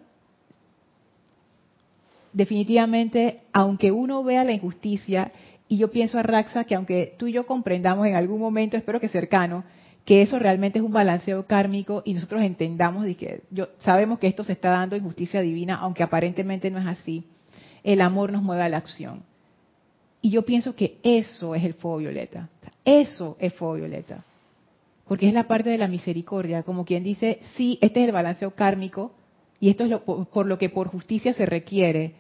[2.33, 5.33] definitivamente, aunque uno vea la injusticia,
[5.69, 9.01] y yo pienso a Raxa que aunque tú y yo comprendamos en algún momento, espero
[9.01, 9.65] que cercano,
[10.05, 14.27] que eso realmente es un balanceo kármico y nosotros entendamos y que yo, sabemos que
[14.27, 17.25] esto se está dando injusticia divina, aunque aparentemente no es así,
[17.85, 19.23] el amor nos mueve a la acción.
[20.23, 22.49] Y yo pienso que eso es el fuego violeta.
[22.85, 24.25] Eso es fuego violeta
[25.09, 28.51] porque es la parte de la misericordia, como quien dice, sí, este es el balanceo
[28.55, 29.13] kármico
[29.59, 32.15] y esto es lo, por, lo que por justicia se requiere,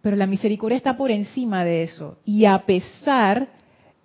[0.00, 3.48] pero la misericordia está por encima de eso y a pesar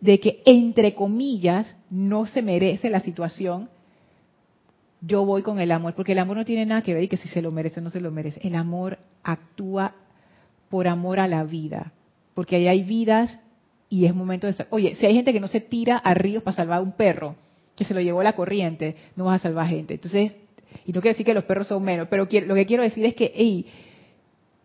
[0.02, 3.70] de que entre comillas no se merece la situación,
[5.00, 7.18] yo voy con el amor, porque el amor no tiene nada que ver y que
[7.18, 8.40] si se lo merece o no se lo merece.
[8.44, 9.94] El amor actúa
[10.70, 11.94] por amor a la vida,
[12.34, 13.38] porque ahí hay vidas
[13.88, 14.56] y es momento de...
[14.72, 17.36] Oye, si hay gente que no se tira a ríos para salvar a un perro,
[17.76, 19.96] que se lo llevó la corriente, no vas a salvar gente.
[19.96, 20.34] Entonces,
[20.86, 23.16] y no quiero decir que los perros son menos, pero lo que quiero decir es
[23.16, 23.66] que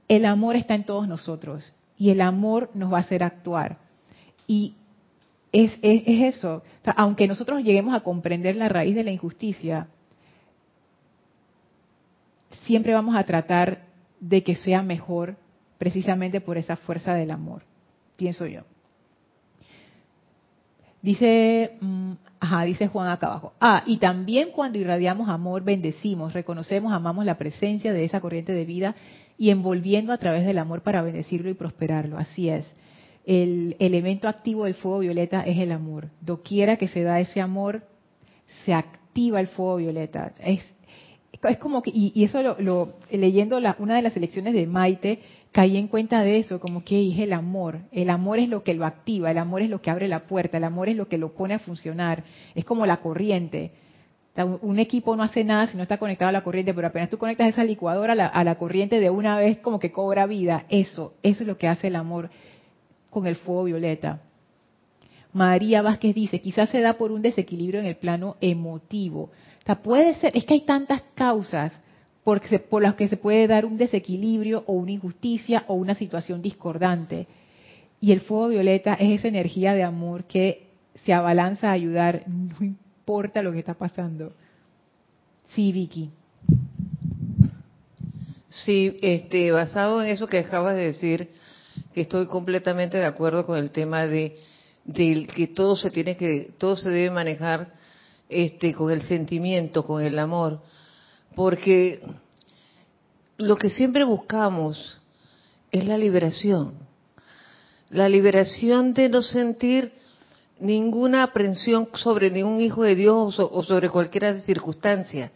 [0.09, 3.79] el amor está en todos nosotros y el amor nos va a hacer actuar.
[4.47, 4.75] Y
[5.53, 6.63] es, eso.
[6.97, 9.89] aunque nosotros lleguemos a comprender la raíz de la injusticia,
[12.65, 13.87] siempre vamos a tratar
[14.21, 15.37] de que sea mejor
[15.79, 17.63] precisamente por esa fuerza del amor,
[18.17, 18.63] pienso yo.
[21.03, 23.53] Dice, mm, Ajá, dice Juan acá abajo.
[23.61, 28.65] Ah, y también cuando irradiamos amor, bendecimos, reconocemos, amamos la presencia de esa corriente de
[28.65, 28.95] vida
[29.37, 32.17] y envolviendo a través del amor para bendecirlo y prosperarlo.
[32.17, 32.67] Así es.
[33.25, 36.09] El elemento activo del fuego violeta es el amor.
[36.21, 37.83] Doquiera que se da ese amor,
[38.65, 40.33] se activa el fuego violeta.
[40.39, 40.73] Es,
[41.33, 45.21] es como que, y, eso lo, leyendo la, una de las elecciones de Maite,
[45.53, 47.81] caí en cuenta de eso, como que es el amor.
[47.93, 50.57] El amor es lo que lo activa, el amor es lo que abre la puerta,
[50.57, 52.25] el amor es lo que lo pone a funcionar.
[52.55, 53.71] Es como la corriente.
[54.63, 57.19] Un equipo no hace nada si no está conectado a la corriente, pero apenas tú
[57.19, 60.65] conectas esa licuadora a la, a la corriente de una vez, como que cobra vida.
[60.69, 62.31] Eso, eso es lo que hace el amor
[63.11, 64.21] con el fuego violeta.
[65.33, 69.31] María Vázquez dice, quizás se da por un desequilibrio en el plano emotivo.
[69.77, 71.81] Puede ser, es que hay tantas causas
[72.25, 76.43] por, por las que se puede dar un desequilibrio o una injusticia o una situación
[76.43, 77.27] discordante.
[78.01, 82.65] Y el fuego violeta es esa energía de amor que se abalanza a ayudar, no
[82.65, 84.33] importa lo que está pasando.
[85.49, 86.11] Sí, Vicky.
[88.49, 91.31] Sí, este, basado en eso que acabas de decir,
[91.95, 94.37] que estoy completamente de acuerdo con el tema de,
[94.95, 97.73] que todo se tiene que, todo se debe manejar
[98.29, 100.61] este, con el sentimiento, con el amor,
[101.35, 102.03] porque
[103.37, 105.01] lo que siempre buscamos
[105.71, 106.75] es la liberación,
[107.91, 109.93] la liberación de no sentir
[110.61, 115.31] ninguna aprensión sobre ningún hijo de Dios o sobre cualquier circunstancia,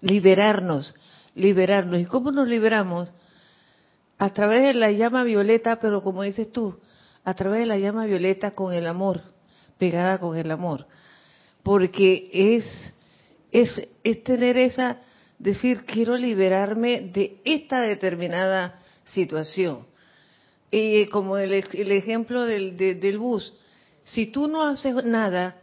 [0.00, 0.94] liberarnos,
[1.34, 2.00] liberarnos.
[2.00, 3.12] ¿Y cómo nos liberamos?
[4.18, 6.78] A través de la llama violeta, pero como dices tú,
[7.24, 9.22] a través de la llama violeta con el amor,
[9.78, 10.86] pegada con el amor.
[11.62, 12.92] Porque es,
[13.52, 15.00] es, tener esa,
[15.38, 19.86] decir, quiero liberarme de esta determinada situación.
[20.70, 23.52] Y como el, ejemplo del, del bus,
[24.02, 25.56] si tú no haces nada,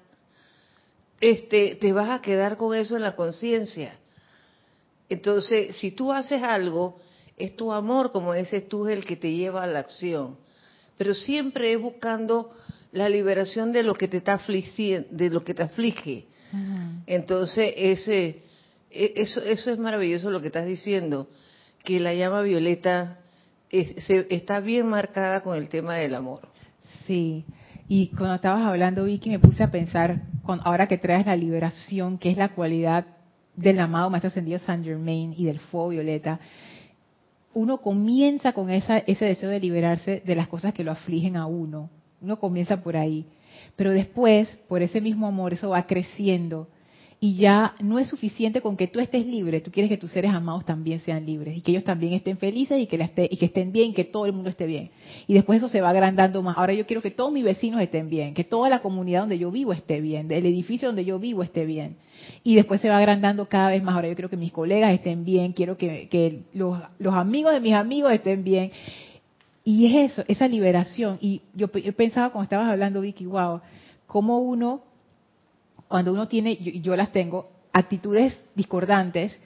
[1.19, 3.97] este, te vas a quedar con eso en la conciencia.
[5.09, 6.97] Entonces, si tú haces algo,
[7.35, 10.38] es tu amor, como dices tú, el que te lleva a la acción.
[10.97, 12.51] Pero siempre es buscando
[12.91, 16.25] la liberación de lo que te está afligiendo, de lo que te aflige.
[17.06, 18.41] Entonces, ese,
[18.89, 21.28] e, eso, eso es maravilloso lo que estás diciendo,
[21.84, 23.19] que la llama violeta
[23.69, 26.41] está bien marcada con el tema del amor.
[27.06, 27.45] Sí,
[27.88, 30.21] y cuando estabas hablando, Vicky, me puse a pensar,
[30.63, 33.06] ahora que traes la liberación, que es la cualidad
[33.56, 36.39] del amado Maestro Ascendido Saint Germain y del fuego violeta,
[37.54, 41.45] uno comienza con esa, ese deseo de liberarse de las cosas que lo afligen a
[41.45, 41.89] uno.
[42.21, 43.25] Uno comienza por ahí.
[43.75, 46.67] Pero después, por ese mismo amor, eso va creciendo
[47.21, 50.32] y ya no es suficiente con que tú estés libre, tú quieres que tus seres
[50.32, 53.45] amados también sean libres y que ellos también estén felices y que, esté, y que
[53.45, 54.91] estén bien, que todo el mundo esté bien.
[55.27, 56.58] Y después eso se va agrandando más.
[56.58, 59.51] Ahora yo quiero que todos mis vecinos estén bien, que toda la comunidad donde yo
[59.51, 61.97] vivo esté bien, el edificio donde yo vivo esté bien.
[62.43, 63.95] Y después se va agrandando cada vez más.
[63.95, 68.13] Ahora yo quiero que mis colegas estén bien, quiero que, los amigos de mis amigos
[68.13, 68.71] estén bien.
[69.69, 71.19] Y es eso, esa liberación.
[71.21, 73.62] Y yo, yo pensaba cuando estabas hablando, Vicky, wow,
[74.08, 74.82] cómo uno
[75.88, 79.39] cuando uno tiene, yo, las tengo, actitudes discordantes,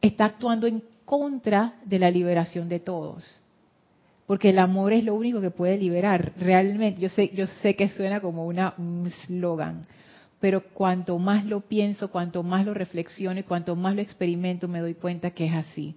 [0.00, 3.40] está actuando en contra de la liberación de todos.
[4.26, 6.32] Porque el amor es lo único que puede liberar.
[6.36, 9.82] Realmente, yo sé, yo sé que suena como una, un slogan,
[10.40, 14.80] pero cuanto más lo pienso, cuanto más lo reflexiono y cuanto más lo experimento, me
[14.80, 15.94] doy cuenta que es así.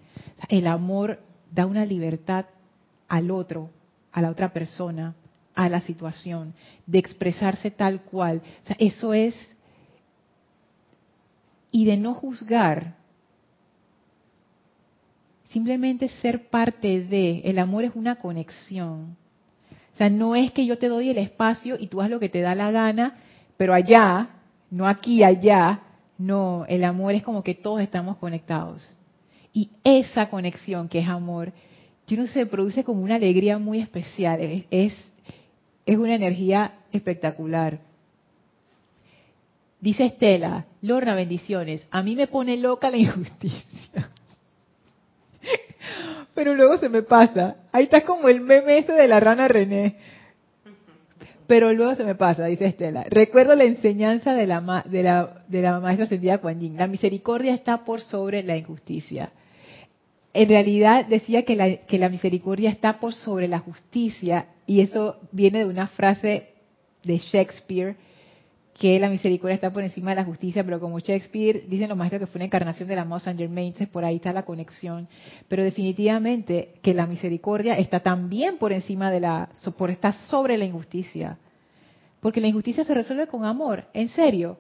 [0.48, 1.20] El amor
[1.52, 2.46] da una libertad
[3.08, 3.70] al otro,
[4.12, 5.16] a la otra persona,
[5.56, 6.54] a la situación,
[6.86, 8.42] de expresarse tal cual.
[8.64, 9.36] O sea, eso es
[11.72, 12.96] y de no juzgar,
[15.50, 19.18] simplemente ser parte de, el amor es una conexión.
[19.94, 22.30] O sea, no es que yo te doy el espacio y tú haz lo que
[22.30, 23.18] te da la gana,
[23.58, 24.30] pero allá,
[24.70, 25.82] no aquí, allá,
[26.18, 28.96] no, el amor es como que todos estamos conectados.
[29.54, 31.52] Y esa conexión que es amor,
[32.08, 34.96] yo no sé, produce como una alegría muy especial, es,
[35.86, 37.80] es una energía espectacular.
[39.82, 41.86] Dice Estela, Lorna, bendiciones.
[41.92, 44.10] A mí me pone loca la injusticia.
[46.34, 47.58] Pero luego se me pasa.
[47.72, 49.98] Ahí está como el meme ese de la rana René.
[51.46, 53.06] Pero luego se me pasa, dice Estela.
[53.10, 56.78] Recuerdo la enseñanza de la, de la, de la maestra ascendida Kuan Yin.
[56.78, 59.32] La misericordia está por sobre la injusticia.
[60.40, 65.16] En realidad decía que la, que la misericordia está por sobre la justicia y eso
[65.32, 66.50] viene de una frase
[67.04, 67.96] de Shakespeare
[68.78, 72.20] que la misericordia está por encima de la justicia, pero como Shakespeare, dicen los maestros
[72.20, 75.08] que fue una encarnación del amado Saint Germain, por ahí está la conexión.
[75.48, 80.66] Pero definitivamente que la misericordia está también por encima de la, por está sobre la
[80.66, 81.40] injusticia.
[82.20, 84.60] Porque la injusticia se resuelve con amor, en serio.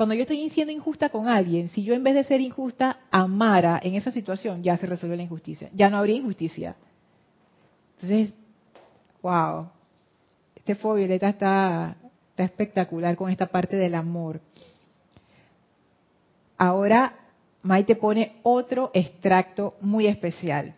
[0.00, 3.78] Cuando yo estoy siendo injusta con alguien, si yo en vez de ser injusta amara
[3.82, 6.74] en esa situación, ya se resuelve la injusticia, ya no habría injusticia.
[7.96, 8.32] Entonces,
[9.20, 9.68] wow,
[10.56, 11.98] este fuego está,
[12.38, 14.40] espectacular con esta parte del amor.
[16.56, 17.16] Ahora
[17.60, 20.76] Maite pone otro extracto muy especial.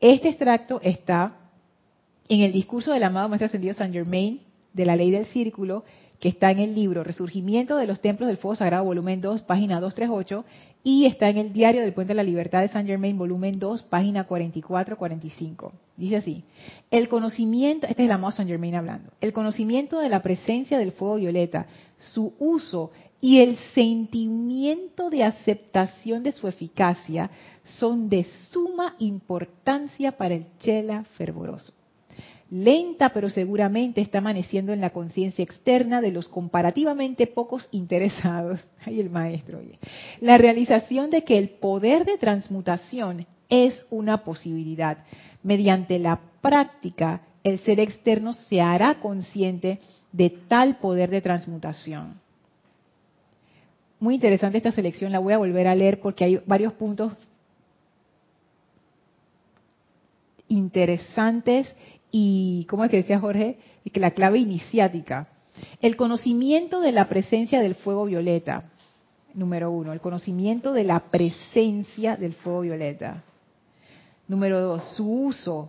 [0.00, 1.36] Este extracto está
[2.28, 4.40] en el discurso del amado Maestro Ascendido Saint Germain
[4.72, 5.84] de la ley del círculo
[6.20, 9.80] que está en el libro Resurgimiento de los Templos del Fuego Sagrado, volumen 2, página
[9.80, 10.44] 238,
[10.84, 13.84] y está en el Diario del Puente de la Libertad de Saint Germain, volumen 2,
[13.84, 15.72] página 44-45.
[15.96, 16.44] Dice así,
[16.90, 20.92] el conocimiento, este es el amado Saint Germain hablando, el conocimiento de la presencia del
[20.92, 21.66] fuego violeta,
[21.96, 22.90] su uso
[23.22, 27.30] y el sentimiento de aceptación de su eficacia
[27.64, 31.79] son de suma importancia para el chela fervoroso
[32.50, 38.60] lenta pero seguramente está amaneciendo en la conciencia externa de los comparativamente pocos interesados.
[38.84, 39.78] Ay, el maestro, oye.
[40.20, 44.98] La realización de que el poder de transmutación es una posibilidad.
[45.42, 49.78] Mediante la práctica, el ser externo se hará consciente
[50.12, 52.20] de tal poder de transmutación.
[54.00, 57.12] Muy interesante esta selección, la voy a volver a leer porque hay varios puntos
[60.48, 61.74] interesantes
[62.10, 63.58] y, ¿cómo es que decía Jorge?
[63.92, 65.28] Que la clave iniciática.
[65.80, 68.70] El conocimiento de la presencia del fuego violeta,
[69.34, 69.92] número uno.
[69.92, 73.22] El conocimiento de la presencia del fuego violeta.
[74.28, 75.68] Número dos, su uso.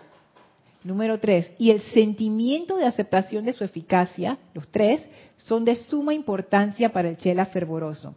[0.84, 6.12] Número tres, y el sentimiento de aceptación de su eficacia, los tres, son de suma
[6.12, 8.16] importancia para el chela fervoroso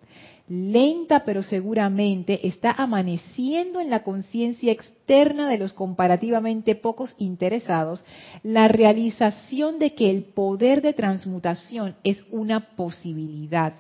[0.49, 8.05] lenta pero seguramente, está amaneciendo en la conciencia externa de los comparativamente pocos interesados
[8.43, 13.75] la realización de que el poder de transmutación es una posibilidad.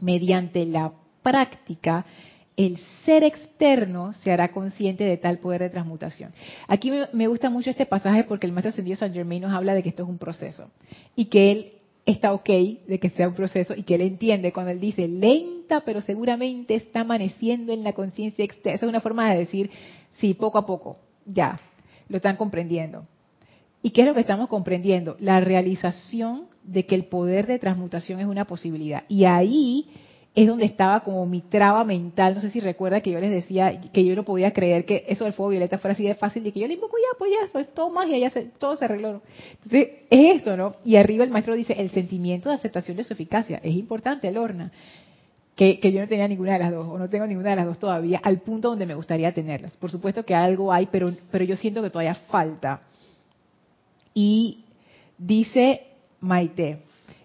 [0.00, 0.92] Mediante la
[1.22, 2.04] práctica,
[2.56, 6.32] el ser externo se hará consciente de tal poder de transmutación.
[6.68, 9.82] Aquí me, gusta mucho este pasaje porque el maestro ascendido San Germain nos habla de
[9.82, 10.70] que esto es un proceso
[11.16, 11.72] y que él
[12.06, 12.48] está ok
[12.86, 16.74] de que sea un proceso y que él entiende cuando él dice lenta, pero seguramente
[16.74, 18.76] está amaneciendo en la conciencia externa.
[18.76, 19.70] Esa es una forma de decir,
[20.12, 21.58] sí, poco a poco, ya,
[22.08, 23.02] lo están comprendiendo.
[23.82, 25.16] ¿Y qué es lo que estamos comprendiendo?
[25.20, 29.04] La realización de que el poder de transmutación es una posibilidad.
[29.08, 29.88] Y ahí
[30.34, 32.34] es donde estaba como mi traba mental.
[32.34, 35.24] No sé si recuerda que yo les decía que yo no podía creer que eso
[35.24, 37.52] del fuego violeta fuera así de fácil, y que yo le invoco ya, pues ya,
[37.52, 39.22] pues todo magia, ya se, todo se arregló.
[39.62, 40.74] Entonces, es esto, ¿no?
[40.84, 43.60] Y arriba el maestro dice, el sentimiento de aceptación de su eficacia.
[43.62, 44.72] Es importante, Lorna.
[45.54, 47.66] Que, que yo no tenía ninguna de las dos, o no tengo ninguna de las
[47.66, 49.76] dos todavía, al punto donde me gustaría tenerlas.
[49.76, 52.80] Por supuesto que algo hay, pero, pero yo siento que todavía falta.
[54.12, 54.64] Y
[55.16, 55.82] dice
[56.18, 56.80] Maite,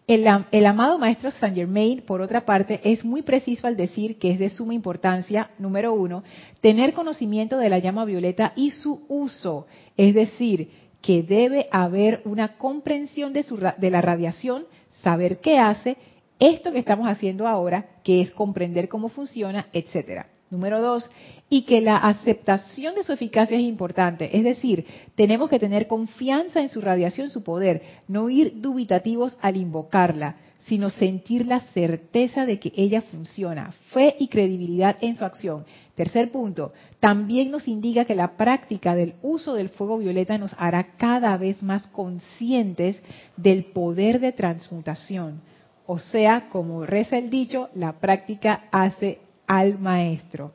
[0.10, 4.40] el, amado maestro Saint Germain, por otra parte, es muy preciso al decir que es
[4.40, 6.24] de suma importancia, número uno,
[6.62, 10.72] tener conocimiento de la llama violeta y su uso, es decir,
[11.04, 13.46] que debe haber una comprensión de,
[13.78, 15.96] de la radiación, saber qué hace,
[16.40, 20.26] esto que estamos haciendo ahora, que es comprender cómo funciona, etcétera.
[20.52, 21.10] Número dos,
[21.50, 24.36] y que la aceptación de su eficacia es importante.
[24.36, 24.86] Es decir,
[25.16, 30.90] tenemos que tener confianza en su radiación, su poder, no ir dubitativos al invocarla, sino
[30.90, 35.66] sentir la certeza de que ella funciona, fe y credibilidad en su acción.
[35.96, 40.96] Tercer punto, también nos indica que la práctica del uso del fuego violeta nos hará
[40.98, 43.02] cada vez más conscientes
[43.36, 45.42] del poder de transmutación.
[45.86, 49.20] O sea, como reza el dicho, la práctica hace
[49.50, 50.52] al maestro.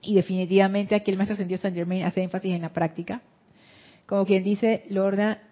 [0.00, 3.20] Y definitivamente aquí el maestro ascendido San Germain hace énfasis en la práctica.
[4.06, 5.42] Como quien dice, Lorna,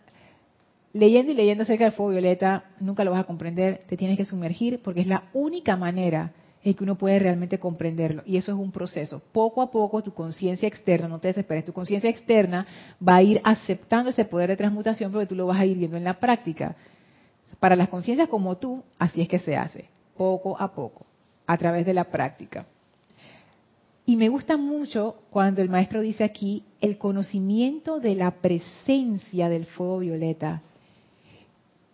[0.94, 4.24] leyendo y leyendo acerca del fuego violeta, nunca lo vas a comprender, te tienes que
[4.24, 6.32] sumergir porque es la única manera
[6.64, 8.22] en que uno puede realmente comprenderlo.
[8.24, 9.20] Y eso es un proceso.
[9.30, 12.66] Poco a poco tu conciencia externa, no te desesperes, tu conciencia externa
[13.06, 15.98] va a ir aceptando ese poder de transmutación porque tú lo vas a ir viendo
[15.98, 16.76] en la práctica.
[17.60, 21.04] Para las conciencias como tú, así es que se hace, poco a poco
[21.46, 22.66] a través de la práctica.
[24.08, 29.66] Y me gusta mucho cuando el maestro dice aquí el conocimiento de la presencia del
[29.66, 30.62] fuego violeta.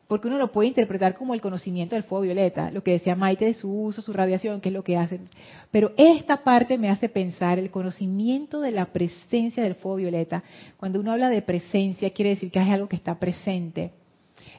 [0.09, 3.47] Porque uno lo puede interpretar como el conocimiento del fuego violeta, lo que decía Maite
[3.47, 5.27] de su uso, su radiación, que es lo que hacen.
[5.71, 10.43] Pero esta parte me hace pensar el conocimiento de la presencia del fuego violeta.
[10.77, 13.91] Cuando uno habla de presencia, quiere decir que hay algo que está presente.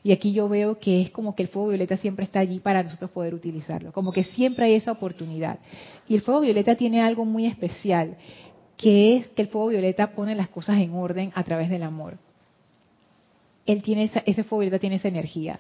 [0.04, 2.84] Y aquí yo veo que es como que el fuego violeta siempre está allí para
[2.84, 5.60] nosotros poder utilizarlo, como que siempre hay esa oportunidad.
[6.08, 8.18] Y el fuego violeta tiene algo muy especial,
[8.78, 12.18] que es que el fuego violeta pone las cosas en orden a través del amor.
[13.66, 15.60] Él tiene ese fuego violeta tiene esa energía.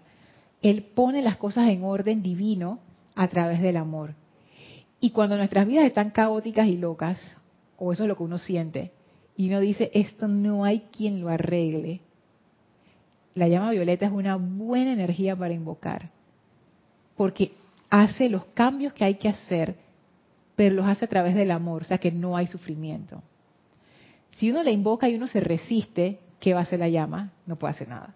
[0.62, 2.80] Él pone las cosas en orden divino
[3.16, 4.16] a través del amor.
[5.00, 7.38] Y cuando nuestras vidas están caóticas y locas,
[7.78, 8.92] o eso es lo que uno siente,
[9.36, 12.02] y uno dice, esto no hay quien lo arregle,
[13.36, 16.10] la llama violeta es una buena energía para invocar,
[17.16, 17.54] porque
[17.90, 19.76] hace los cambios que hay que hacer,
[20.56, 23.22] pero los hace a través del amor, o sea que no hay sufrimiento.
[24.38, 27.32] Si uno la invoca y uno se resiste, ¿qué va a hacer la llama?
[27.46, 28.16] No puede hacer nada.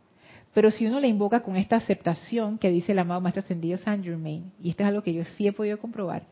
[0.54, 4.04] Pero si uno la invoca con esta aceptación que dice el amado Maestro Ascendido Saint
[4.04, 6.24] Germain, y esto es algo que yo sí he podido comprobar,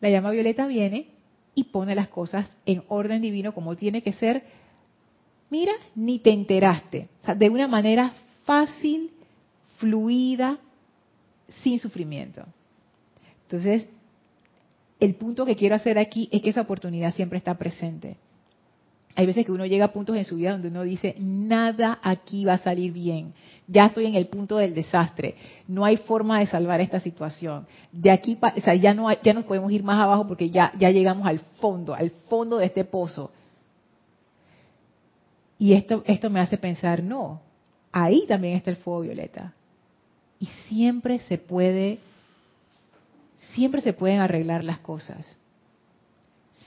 [0.00, 1.08] la llama violeta viene
[1.54, 4.44] y pone las cosas en orden divino como tiene que ser.
[5.50, 7.08] Mira, ni te enteraste.
[7.36, 8.12] de una manera
[8.44, 9.10] fácil,
[9.78, 10.58] fluida,
[11.62, 12.44] sin sufrimiento.
[13.42, 13.86] Entonces,
[15.00, 18.16] el punto que quiero hacer aquí es que esa oportunidad siempre está presente.
[19.16, 22.44] Hay veces que uno llega a puntos en su vida donde uno dice, nada aquí
[22.44, 23.34] va a salir bien.
[23.66, 25.34] Ya estoy en el punto del desastre.
[25.66, 27.66] No hay forma de salvar esta situación.
[27.90, 30.90] De aquí, o sea, ya no, ya no podemos ir más abajo porque ya, ya
[30.90, 33.32] llegamos al fondo, al fondo de este pozo.
[35.60, 37.42] Y esto, esto me hace pensar, no,
[37.92, 39.52] ahí también está el fuego violeta.
[40.38, 41.98] Y siempre se puede,
[43.52, 45.36] siempre se pueden arreglar las cosas.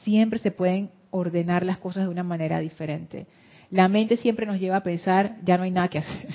[0.04, 3.26] Siempre se pueden ordenar las cosas de una manera diferente.
[3.72, 6.28] La mente siempre nos lleva a pensar, ya no hay nada que hacer.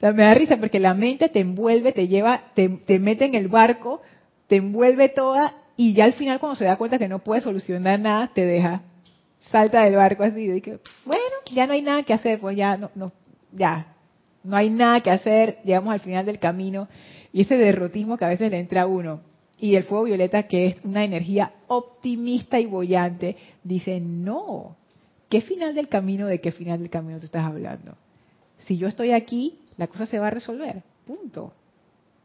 [0.14, 4.00] me da risa porque la mente te envuelve, te lleva, te, mete en el barco,
[4.46, 8.00] te envuelve toda y ya al final cuando se da cuenta que no puede solucionar
[8.00, 8.80] nada, te deja,
[9.50, 11.22] salta del barco así y que, bueno,
[11.52, 13.12] ya no hay nada que hacer, pues ya no, no,
[13.52, 13.94] ya,
[14.44, 16.88] no hay nada que hacer, llegamos al final del camino
[17.32, 19.20] y ese derrotismo que a veces le entra a uno
[19.62, 24.76] y el fuego violeta, que es una energía optimista y bollante, dice, no,
[25.28, 27.94] ¿qué final del camino, de qué final del camino tú estás hablando?
[28.58, 31.52] Si yo estoy aquí, la cosa se va a resolver, punto.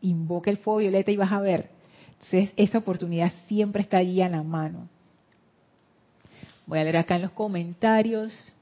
[0.01, 1.70] Invoca el fuego violeta y vas a ver.
[2.13, 4.89] Entonces, esa oportunidad siempre está allí a la mano.
[6.68, 8.53] Voy a leer acá en los comentarios.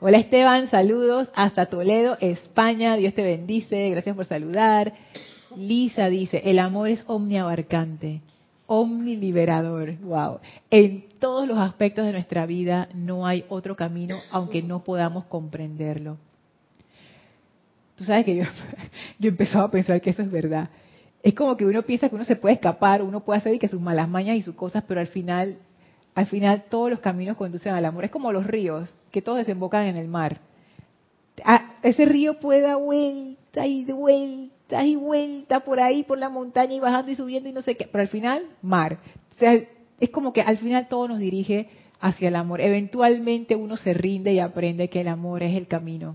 [0.00, 2.96] Hola Esteban, saludos hasta Toledo, España.
[2.96, 4.92] Dios te bendice, gracias por saludar.
[5.56, 8.22] Lisa dice, el amor es omniabarcante,
[8.66, 9.98] omniliberador.
[10.00, 10.40] Wow.
[10.68, 16.18] En todos los aspectos de nuestra vida no hay otro camino, aunque no podamos comprenderlo.
[17.94, 18.44] Tú sabes que yo,
[19.20, 20.68] yo empezaba a pensar que eso es verdad.
[21.26, 23.66] Es como que uno piensa que uno se puede escapar, uno puede hacer y que
[23.66, 25.58] sus malas mañas y sus cosas, pero al final
[26.14, 28.04] al final todos los caminos conducen al amor.
[28.04, 30.38] Es como los ríos, que todos desembocan en el mar.
[31.44, 36.74] Ah, ese río puede dar vuelta y vuelta y vuelta por ahí, por la montaña
[36.74, 39.00] y bajando y subiendo y no sé qué, pero al final, mar.
[39.34, 39.60] O sea,
[39.98, 41.68] es como que al final todo nos dirige
[41.98, 42.60] hacia el amor.
[42.60, 46.14] Eventualmente uno se rinde y aprende que el amor es el camino.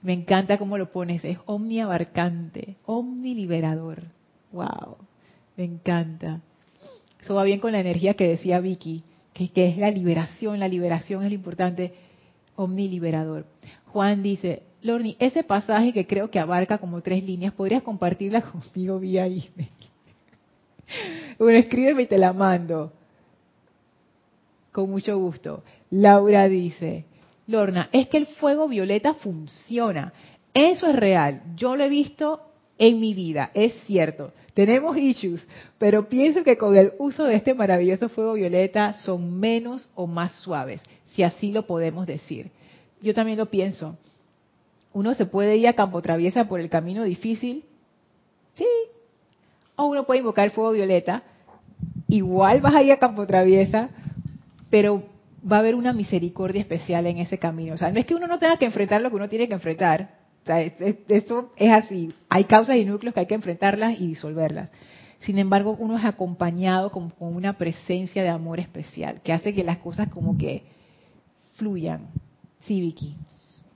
[0.00, 4.16] Me encanta cómo lo pones, es omniabarcante, omniliberador.
[4.52, 4.96] Wow,
[5.56, 6.40] me encanta.
[7.20, 9.02] Eso va bien con la energía que decía Vicky
[9.46, 11.94] que, es la liberación, la liberación es lo importante,
[12.56, 13.46] omniliberador.
[13.86, 18.98] Juan dice, Lorni, ese pasaje que creo que abarca como tres líneas, ¿podrías compartirla conmigo
[18.98, 19.70] vía email?
[21.38, 22.92] bueno, escríbeme y te la mando.
[24.72, 25.62] Con mucho gusto.
[25.90, 27.04] Laura dice,
[27.46, 30.12] Lorna, es que el fuego violeta funciona.
[30.52, 31.42] Eso es real.
[31.56, 32.42] Yo lo he visto
[32.78, 34.32] en mi vida, es cierto.
[34.54, 35.46] Tenemos issues,
[35.78, 40.32] pero pienso que con el uso de este maravilloso fuego violeta son menos o más
[40.40, 40.80] suaves,
[41.14, 42.50] si así lo podemos decir.
[43.00, 43.96] Yo también lo pienso.
[44.92, 47.64] Uno se puede ir a campo traviesa por el camino difícil,
[48.54, 48.66] sí,
[49.76, 51.22] o uno puede invocar el fuego violeta.
[52.08, 53.90] Igual vas a ir a campo traviesa,
[54.70, 55.04] pero
[55.50, 57.74] va a haber una misericordia especial en ese camino.
[57.74, 59.54] O sea, no es que uno no tenga que enfrentar lo que uno tiene que
[59.54, 60.17] enfrentar,
[60.48, 62.12] eso es así.
[62.28, 64.70] Hay causas y núcleos que hay que enfrentarlas y disolverlas.
[65.20, 69.78] Sin embargo, uno es acompañado con, una presencia de amor especial que hace que las
[69.78, 70.64] cosas como que
[71.54, 72.08] fluyan.
[72.60, 73.16] Sí, Vicky.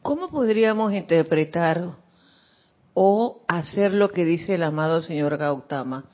[0.02, 1.96] ¿Cómo podríamos interpretar
[2.94, 6.04] o hacer lo que dice el amado señor Gautama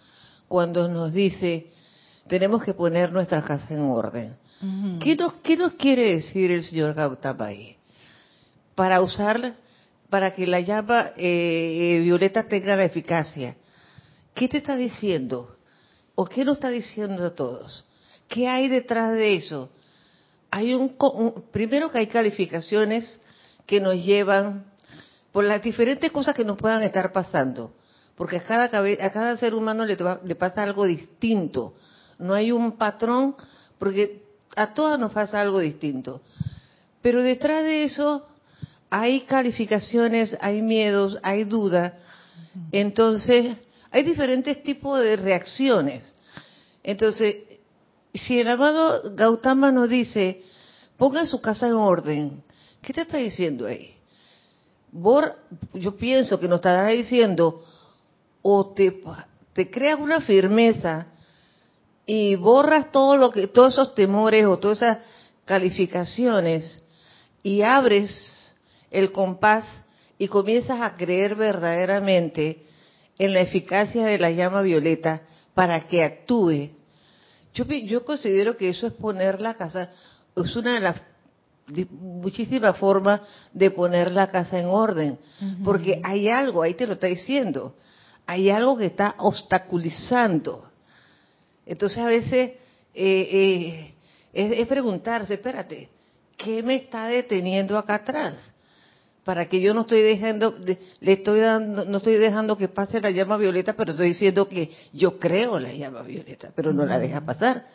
[0.46, 1.66] cuando nos dice
[2.28, 4.36] tenemos que poner nuestra casa en orden?
[5.00, 7.76] ¿Qué, nos, ¿Qué nos quiere decir el señor Gautama ahí?
[8.74, 9.56] Para usar
[10.10, 13.56] para que la llama eh, violeta tenga la eficacia.
[14.34, 15.56] ¿Qué te está diciendo?
[16.14, 17.84] ¿O qué nos está diciendo a todos?
[18.28, 19.70] ¿Qué hay detrás de eso?
[20.50, 20.96] Hay un,
[21.50, 23.20] primero que hay calificaciones
[23.66, 24.64] que nos llevan
[25.32, 27.74] por las diferentes cosas que nos puedan estar pasando,
[28.16, 31.74] porque a cada, a cada ser humano le, le pasa algo distinto.
[32.18, 33.36] No hay un patrón,
[33.78, 34.22] porque
[34.56, 36.22] a todas nos pasa algo distinto.
[37.02, 38.26] Pero detrás de eso
[38.90, 41.92] hay calificaciones, hay miedos, hay dudas.
[42.72, 43.56] Entonces,
[43.90, 46.14] hay diferentes tipos de reacciones.
[46.82, 47.36] Entonces,
[48.14, 50.42] si el amado Gautama nos dice,
[50.96, 52.42] ponga su casa en orden,
[52.82, 53.94] ¿qué te está diciendo ahí?
[55.74, 57.62] yo pienso que nos estará diciendo,
[58.40, 59.02] o te,
[59.52, 61.06] te creas una firmeza
[62.06, 64.98] y borras todo lo que, todos esos temores o todas esas
[65.44, 66.82] calificaciones
[67.42, 68.37] y abres
[68.90, 69.64] el compás
[70.18, 72.62] y comienzas a creer verdaderamente
[73.18, 75.22] en la eficacia de la llama violeta
[75.54, 76.70] para que actúe.
[77.54, 79.90] Yo, yo considero que eso es poner la casa,
[80.36, 81.00] es una de las
[81.90, 83.20] muchísimas formas
[83.52, 85.18] de poner la casa en orden,
[85.64, 87.74] porque hay algo, ahí te lo está diciendo,
[88.26, 90.70] hay algo que está obstaculizando.
[91.66, 92.52] Entonces a veces
[92.94, 93.94] eh, eh,
[94.32, 95.88] es, preguntarse, espérate,
[96.36, 98.36] ¿qué me está deteniendo acá atrás?
[99.28, 100.56] Para que yo no estoy dejando,
[101.00, 104.70] le estoy dando, no estoy dejando que pase la llama violeta, pero estoy diciendo que
[104.94, 107.66] yo creo la llama violeta, pero no la deja pasar.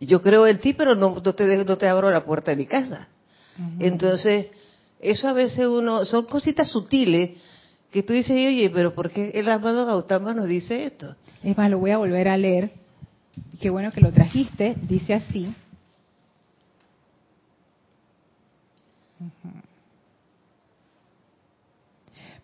[0.00, 3.08] Yo creo en ti, pero no, te, no te abro la puerta de mi casa.
[3.78, 4.48] Entonces,
[5.00, 7.38] eso a veces uno, son cositas sutiles
[7.90, 11.16] que tú dices, oye, pero ¿por qué el amado Gautama nos dice esto?
[11.42, 12.70] Es más, lo voy a volver a leer.
[13.62, 14.76] Qué bueno que lo trajiste.
[14.82, 15.54] Dice así.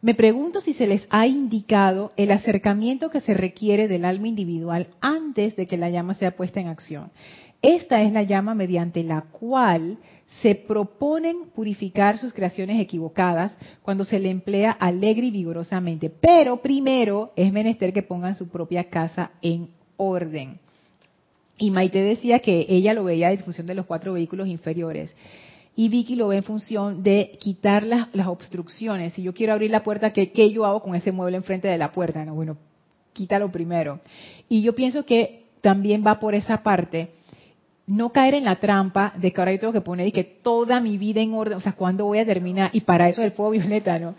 [0.07, 4.87] Me pregunto si se les ha indicado el acercamiento que se requiere del alma individual
[5.01, 7.11] antes de que la llama sea puesta en acción.
[7.61, 9.99] Esta es la llama mediante la cual
[10.43, 16.09] se proponen purificar sus creaciones equivocadas cuando se le emplea alegre y vigorosamente.
[16.09, 20.61] Pero primero es menester que pongan su propia casa en orden.
[21.59, 25.17] Y Maite decía que ella lo veía en función de los cuatro vehículos inferiores.
[25.77, 29.13] Y Vicky lo ve en función de quitar las, obstrucciones.
[29.13, 31.77] Si yo quiero abrir la puerta, ¿qué, ¿qué, yo hago con ese mueble enfrente de
[31.77, 32.25] la puerta?
[32.25, 32.57] No, bueno,
[33.13, 34.01] quítalo primero.
[34.49, 37.11] Y yo pienso que también va por esa parte
[37.87, 40.81] no caer en la trampa de que ahora yo tengo que poner y que toda
[40.81, 42.71] mi vida en orden, o sea, ¿cuándo voy a terminar?
[42.73, 44.15] Y para eso el fuego violeta, ¿no?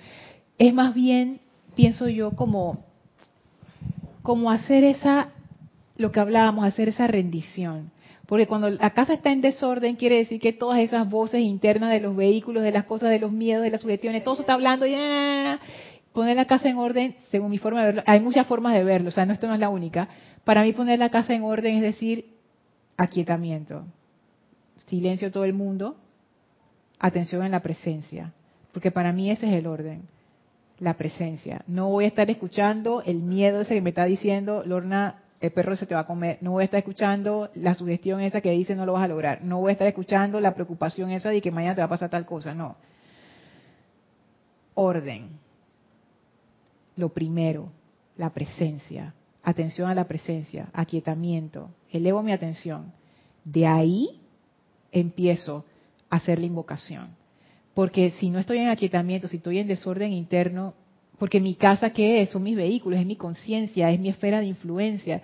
[0.58, 1.40] Es más bien,
[1.76, 2.86] pienso yo, como,
[4.24, 5.30] como hacer esa,
[5.98, 7.92] lo que hablábamos, hacer esa rendición.
[8.28, 12.02] Porque cuando la casa está en desorden, quiere decir que todas esas voces internas de
[12.02, 14.86] los vehículos, de las cosas, de los miedos, de las sugestiones, todo eso está hablando
[14.86, 14.94] y
[16.12, 19.10] poner la casa en orden, según mi forma de verlo, hay muchas formas de verlo,
[19.10, 20.10] o sea, no, esto no es la única.
[20.44, 22.26] Para mí poner la casa en orden es decir,
[22.98, 23.86] aquietamiento.
[24.88, 25.96] Silencio todo el mundo,
[27.00, 28.34] atención en la presencia,
[28.74, 30.02] porque para mí ese es el orden,
[30.80, 31.62] la presencia.
[31.68, 35.76] No voy a estar escuchando el miedo ese que me está diciendo, Lorna, el perro
[35.76, 36.38] se te va a comer.
[36.42, 39.44] No voy a estar escuchando la sugestión esa que dice no lo vas a lograr.
[39.44, 42.10] No voy a estar escuchando la preocupación esa de que mañana te va a pasar
[42.10, 42.54] tal cosa.
[42.54, 42.76] No.
[44.74, 45.30] Orden.
[46.96, 47.70] Lo primero,
[48.18, 49.14] la presencia
[49.48, 52.92] atención a la presencia, aquietamiento, elevo mi atención.
[53.46, 54.20] De ahí
[54.92, 55.64] empiezo
[56.10, 57.16] a hacer la invocación.
[57.74, 60.74] Porque si no estoy en aquietamiento, si estoy en desorden interno,
[61.18, 64.48] porque mi casa qué es, son mis vehículos, es mi conciencia, es mi esfera de
[64.48, 65.22] influencia.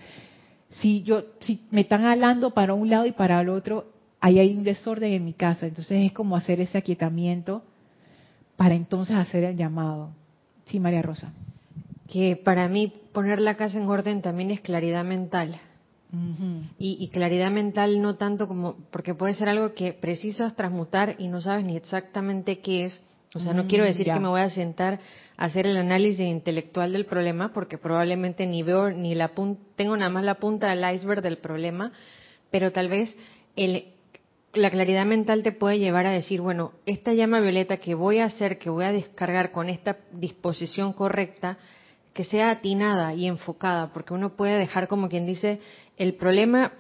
[0.82, 3.86] Si yo si me están hablando para un lado y para el otro,
[4.20, 7.64] ahí hay un desorden en mi casa, entonces es como hacer ese aquietamiento
[8.58, 10.10] para entonces hacer el llamado.
[10.66, 11.34] Sí, María Rosa
[12.14, 15.60] que para mí poner la casa en orden también es claridad mental.
[16.78, 21.42] y, claridad mental no tanto como, porque puede ser algo que precisas transmutar y no
[21.42, 23.04] sabes ni exactamente qué es.
[23.36, 25.00] O sea, no quiero mm, decir que me voy a sentar
[25.38, 29.98] a hacer el análisis intelectual del problema, porque probablemente ni veo ni la punta, tengo
[29.98, 31.92] nada más la punta del iceberg del problema,
[32.52, 33.18] pero tal vez
[33.56, 33.86] el,
[34.54, 38.26] la claridad mental te puede llevar a decir, bueno, esta llama violeta que voy a
[38.26, 41.58] hacer, que voy a descargar con esta disposición correcta,
[42.14, 45.60] que sea atinada y enfocada, porque uno puede dejar como quien dice
[45.98, 46.74] el problema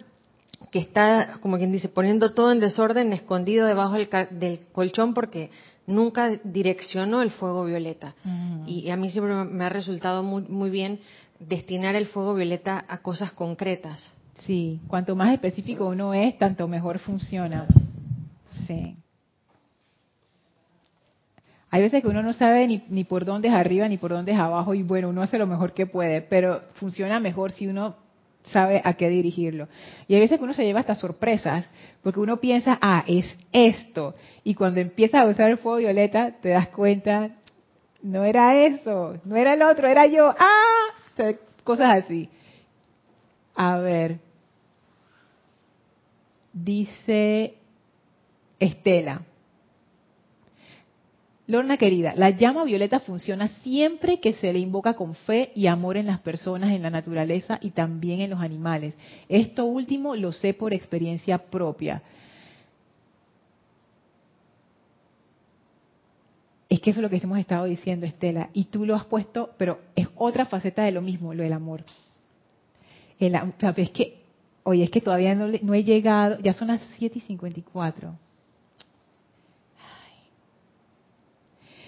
[0.72, 5.50] que está, como quien dice, poniendo todo en desorden, escondido debajo del, colchón porque
[5.88, 8.16] nunca direccionó el fuego violeta.
[8.66, 11.00] y, a mí siempre me ha resultado muy, muy bien
[11.40, 14.14] destinar el fuego violeta a cosas concretas.
[14.36, 17.68] Sí, cuanto más específico uno es, tanto mejor funciona.
[18.68, 18.96] Sí.
[21.70, 24.32] Hay veces que uno no sabe ni, ni por dónde es arriba ni por dónde
[24.32, 27.96] es abajo y bueno, uno hace lo mejor que puede, pero funciona mejor si uno
[28.46, 29.68] sabe a qué dirigirlo.
[30.08, 31.70] Y hay veces que uno se lleva hasta sorpresas,
[32.02, 34.16] porque uno piensa, ah, es esto.
[34.44, 37.32] Y cuando empiezas a usar el fuego violeta, te das cuenta,
[38.02, 41.34] no era eso, no era el otro, era yo, ah,
[41.64, 42.30] cosas así.
[43.56, 44.20] A ver,
[46.52, 47.56] dice
[48.60, 49.22] Estela,
[51.46, 55.98] Lorna querida, la llama violeta funciona siempre que se le invoca con fe y amor
[55.98, 58.96] en las personas, en la naturaleza y también en los animales.
[59.28, 62.02] Esto último lo sé por experiencia propia.
[66.70, 69.52] Es que eso es lo que hemos estado diciendo, Estela, y tú lo has puesto,
[69.58, 71.84] pero es otra faceta de lo mismo, lo del amor.
[73.20, 73.36] El,
[73.76, 74.22] es que,
[74.64, 78.16] oye, es que todavía no, no he llegado, ya son las 7 y 54.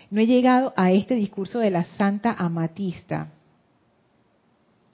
[0.09, 3.29] No he llegado a este discurso de la Santa Amatista.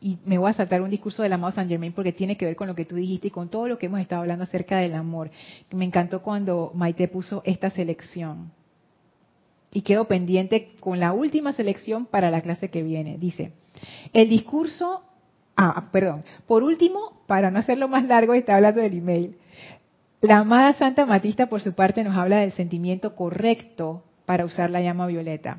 [0.01, 2.55] Y me voy a saltar un discurso del amado San Germain porque tiene que ver
[2.55, 4.95] con lo que tú dijiste y con todo lo que hemos estado hablando acerca del
[4.95, 5.29] amor.
[5.71, 8.51] Me encantó cuando Maite puso esta selección.
[9.71, 13.17] Y quedo pendiente con la última selección para la clase que viene.
[13.19, 13.53] Dice,
[14.11, 15.03] el discurso,
[15.55, 19.37] ah, perdón, por último, para no hacerlo más largo, está hablando del email.
[20.19, 24.81] La amada Santa Amatista, por su parte, nos habla del sentimiento correcto para usar la
[24.81, 25.57] llama violeta.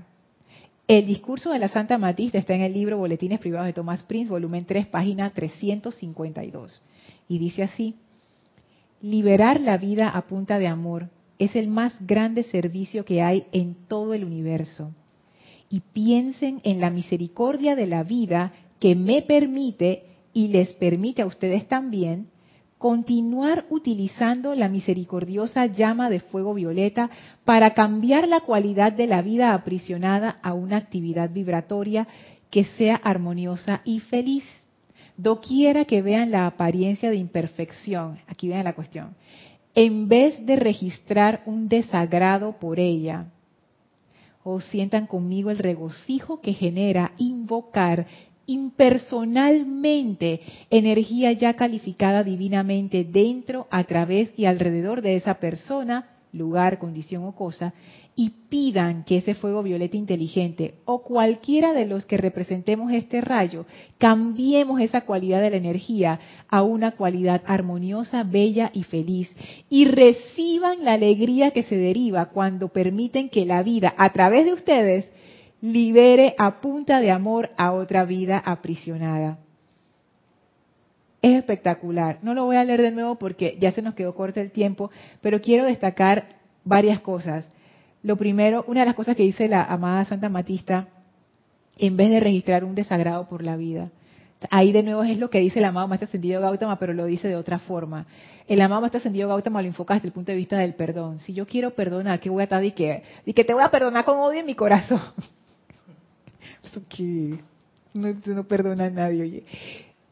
[0.89, 4.31] El discurso de la Santa Matista está en el libro Boletines Privados de Thomas Prince,
[4.31, 6.81] volumen 3, página 352.
[7.29, 7.97] Y dice así,
[9.03, 13.75] liberar la vida a punta de amor es el más grande servicio que hay en
[13.89, 14.95] todo el universo.
[15.69, 21.27] Y piensen en la misericordia de la vida que me permite y les permite a
[21.27, 22.29] ustedes también
[22.83, 27.11] continuar utilizando la misericordiosa llama de fuego violeta
[27.45, 32.09] para cambiar la cualidad de la vida aprisionada a una actividad vibratoria
[32.51, 34.43] que sea armoniosa y feliz.
[35.17, 39.15] Doquiera que vean la apariencia de imperfección, aquí vean la cuestión,
[39.77, 43.27] en vez de registrar un desagrado por ella,
[44.43, 48.09] o sientan conmigo el regocijo que genera invocar
[48.53, 50.41] impersonalmente
[50.71, 57.35] energía ya calificada divinamente dentro, a través y alrededor de esa persona, lugar, condición o
[57.35, 57.75] cosa,
[58.15, 63.65] y pidan que ese fuego violeta inteligente o cualquiera de los que representemos este rayo,
[63.99, 69.31] cambiemos esa cualidad de la energía a una cualidad armoniosa, bella y feliz,
[69.71, 74.53] y reciban la alegría que se deriva cuando permiten que la vida, a través de
[74.53, 75.07] ustedes,
[75.63, 79.39] libere a punta de amor a otra vida aprisionada.
[81.23, 82.19] Es espectacular.
[82.23, 84.91] No lo voy a leer de nuevo porque ya se nos quedó corto el tiempo,
[85.21, 87.49] pero quiero destacar varias cosas.
[88.03, 90.89] Lo primero, una de las cosas que dice la amada Santa Matista,
[91.79, 93.91] en vez de registrar un desagrado por la vida.
[94.51, 97.29] Ahí de nuevo es lo que dice el amado Maestro Ascendido Gautama, pero lo dice
[97.29, 98.07] de otra forma.
[98.49, 101.21] El amado Maestro Ascendido Gautama lo enfoca desde el punto de vista del perdón.
[101.21, 104.05] Si yo quiero perdonar, ¿qué voy a estar y que, que te voy a perdonar
[104.05, 105.01] con odio en mi corazón?
[106.89, 107.39] que
[107.95, 109.45] no, no perdona a nadie, oye.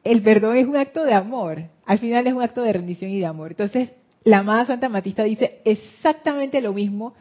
[0.03, 3.21] El perdón es un acto de amor, al final es un acto de rendición y
[3.21, 3.51] de amor.
[3.51, 3.91] Entonces,
[4.25, 7.15] la amada Santa Matista dice exactamente lo mismo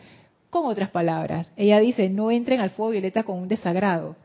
[0.50, 1.52] con otras palabras.
[1.56, 4.16] Ella dice, no entren al fuego violeta con un desagrado.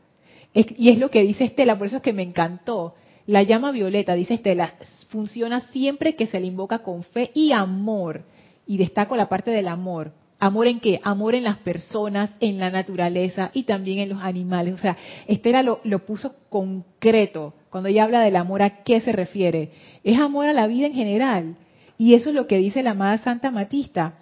[0.53, 2.95] y es lo que dice Estela, por eso es que me encantó.
[3.27, 4.75] La llama violeta, dice Estela,
[5.09, 8.23] funciona siempre que se le invoca con fe y amor.
[8.67, 10.11] Y destaco la parte del amor.
[10.39, 10.99] ¿Amor en qué?
[11.03, 14.73] Amor en las personas, en la naturaleza y también en los animales.
[14.73, 17.53] O sea, Estela lo, puso concreto.
[17.69, 19.71] Cuando ella habla del amor, ¿a qué se refiere?
[20.03, 21.55] Es amor a la vida en general.
[21.97, 24.15] Y eso es lo que dice la amada Santa Matista.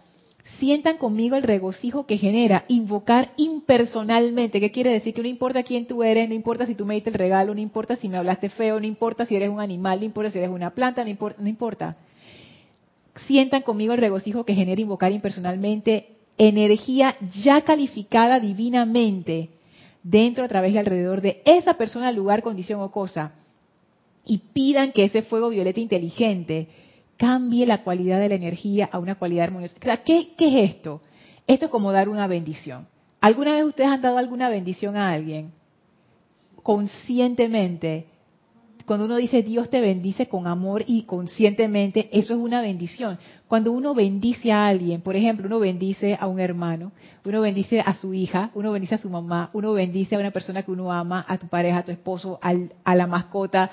[0.60, 4.60] Sientan conmigo el regocijo que genera invocar impersonalmente.
[4.60, 5.16] ¿Qué quiere decir?
[5.16, 7.62] Que no importa quién tú eres, no importa si tú me diste el regalo, no
[7.62, 10.52] importa si me hablaste feo, no importa si eres un animal, no importa si eres
[10.52, 11.42] una planta, no importa.
[11.42, 11.98] No importa
[13.28, 19.50] sientan conmigo el regocijo que genera invocar impersonalmente energía ya calificada divinamente
[20.04, 23.34] dentro, a través y alrededor de esa persona, lugar, condición o cosa.
[24.26, 26.68] Y pidan que ese fuego violeta inteligente
[27.18, 29.76] cambie la cualidad de la energía a una cualidad armoniosa.
[29.80, 31.02] O sea, ¿qué, qué es esto?
[31.48, 32.88] Esto es como dar una bendición.
[33.22, 35.52] ¿Alguna vez ustedes han dado alguna bendición a alguien?
[36.62, 38.08] Conscientemente
[38.86, 43.18] cuando uno dice Dios te bendice con amor y conscientemente, eso es una bendición.
[43.48, 46.92] Cuando uno bendice a alguien, por ejemplo, uno bendice a un hermano,
[47.24, 50.64] uno bendice a su hija, uno bendice a su mamá, uno bendice a una persona
[50.64, 53.72] que uno ama, a tu pareja, a tu esposo, a la mascota.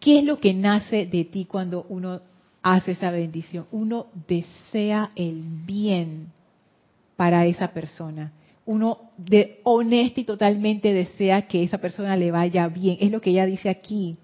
[0.00, 2.20] ¿Qué es lo que nace de ti cuando uno
[2.62, 3.66] hace esa bendición?
[3.70, 6.28] Uno desea el bien
[7.16, 8.32] para esa persona
[8.66, 12.96] uno de honesto y totalmente desea que esa persona le vaya bien.
[13.00, 14.16] Es lo que ella dice aquí.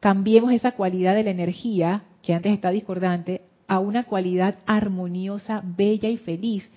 [0.00, 6.08] Cambiemos esa cualidad de la energía, que antes está discordante, a una cualidad armoniosa, bella
[6.08, 6.68] y feliz.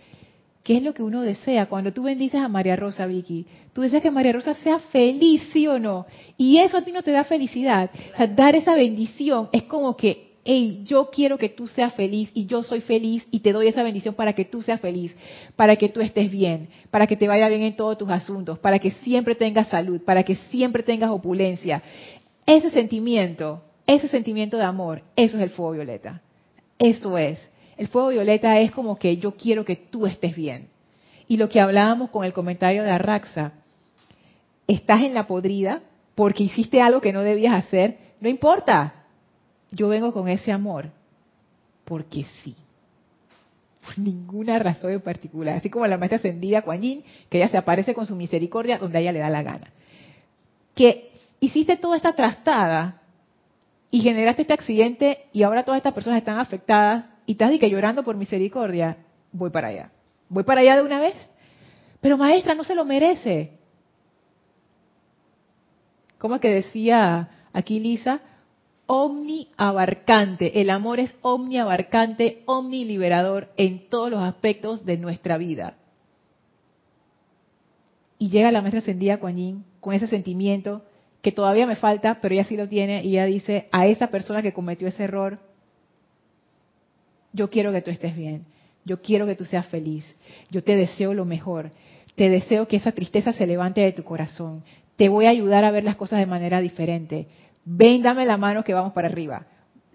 [0.63, 1.67] ¿Qué es lo que uno desea?
[1.67, 5.67] Cuando tú bendices a María Rosa, Vicky, tú deseas que María Rosa sea feliz, ¿sí
[5.67, 6.07] o no?
[6.37, 7.91] Y eso a ti no te da felicidad.
[8.13, 12.29] O sea, dar esa bendición es como que hey, yo quiero que tú seas feliz
[12.35, 15.15] y yo soy feliz y te doy esa bendición para que tú seas feliz,
[15.55, 18.77] para que tú estés bien, para que te vaya bien en todos tus asuntos, para
[18.77, 21.81] que siempre tengas salud, para que siempre tengas opulencia.
[22.45, 26.21] Ese sentimiento, ese sentimiento de amor, eso es el fuego violeta.
[26.77, 27.49] Eso es.
[27.75, 30.67] El fuego violeta es como que yo quiero que tú estés bien.
[31.27, 33.53] Y lo que hablábamos con el comentario de Arraxa,
[34.67, 35.81] estás en la podrida
[36.13, 39.04] porque hiciste algo que no debías hacer, no importa.
[39.71, 40.89] Yo vengo con ese amor
[41.83, 42.55] porque sí.
[43.85, 45.57] Por ninguna razón en particular.
[45.57, 49.01] Así como la maestra ascendida Kuan que ella se aparece con su misericordia donde a
[49.01, 49.71] ella le da la gana.
[50.73, 53.01] Que hiciste toda esta trastada
[53.91, 58.03] y generaste este accidente y ahora todas estas personas están afectadas y estás que llorando
[58.03, 58.97] por misericordia,
[59.31, 59.91] voy para allá.
[60.29, 61.15] Voy para allá de una vez.
[62.01, 63.51] Pero maestra, no se lo merece.
[66.17, 68.19] ¿Cómo es que decía aquí Lisa?
[68.87, 70.61] Omniabarcante.
[70.61, 75.75] El amor es omniabarcante, omniliberador en todos los aspectos de nuestra vida.
[78.17, 80.83] Y llega la maestra ascendida Kuan con ese sentimiento
[81.25, 84.43] que todavía me falta, pero ella sí lo tiene, y ella dice, a esa persona
[84.43, 85.39] que cometió ese error,
[87.33, 88.45] yo quiero que tú estés bien,
[88.85, 90.05] yo quiero que tú seas feliz,
[90.51, 91.71] yo te deseo lo mejor,
[92.13, 94.63] te deseo que esa tristeza se levante de tu corazón,
[94.97, 97.27] te voy a ayudar a ver las cosas de manera diferente,
[97.65, 99.45] ven, dame la mano que vamos para arriba.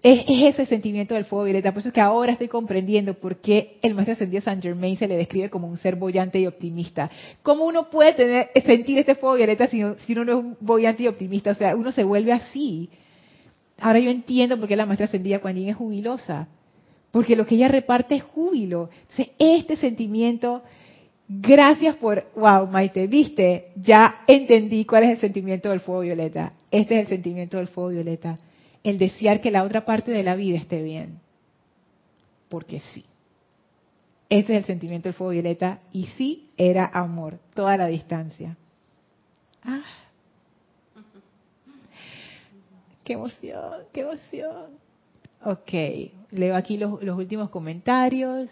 [0.03, 1.71] Es, ese sentimiento del fuego violeta.
[1.71, 5.07] Por eso es que ahora estoy comprendiendo por qué el maestro ascendido San Germain se
[5.07, 7.09] le describe como un ser bollante y optimista.
[7.43, 11.03] ¿Cómo uno puede tener, sentir este fuego violeta si, si uno no es un bollante
[11.03, 11.51] y optimista?
[11.51, 12.89] O sea, uno se vuelve así.
[13.79, 16.47] Ahora yo entiendo por qué la maestra ascendida Kuan Yin es jubilosa.
[17.11, 18.89] Porque lo que ella reparte es júbilo.
[19.37, 20.63] Este sentimiento,
[21.39, 26.53] gracias por, wow, Maite, viste, ya entendí cuál es el sentimiento del fuego violeta.
[26.69, 28.37] Este es el sentimiento del fuego violeta
[28.83, 31.19] el desear que la otra parte de la vida esté bien.
[32.49, 33.05] Porque sí.
[34.29, 35.79] Ese es el sentimiento del fuego violeta.
[35.91, 38.57] Y sí era amor, toda la distancia.
[39.63, 39.83] Ah.
[43.03, 44.79] Qué emoción, qué emoción.
[45.43, 45.71] Ok,
[46.29, 48.51] leo aquí los, los últimos comentarios.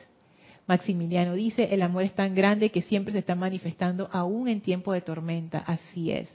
[0.70, 4.94] Maximiliano dice, el amor es tan grande que siempre se está manifestando aún en tiempo
[4.94, 5.64] de tormenta.
[5.66, 6.30] Así es.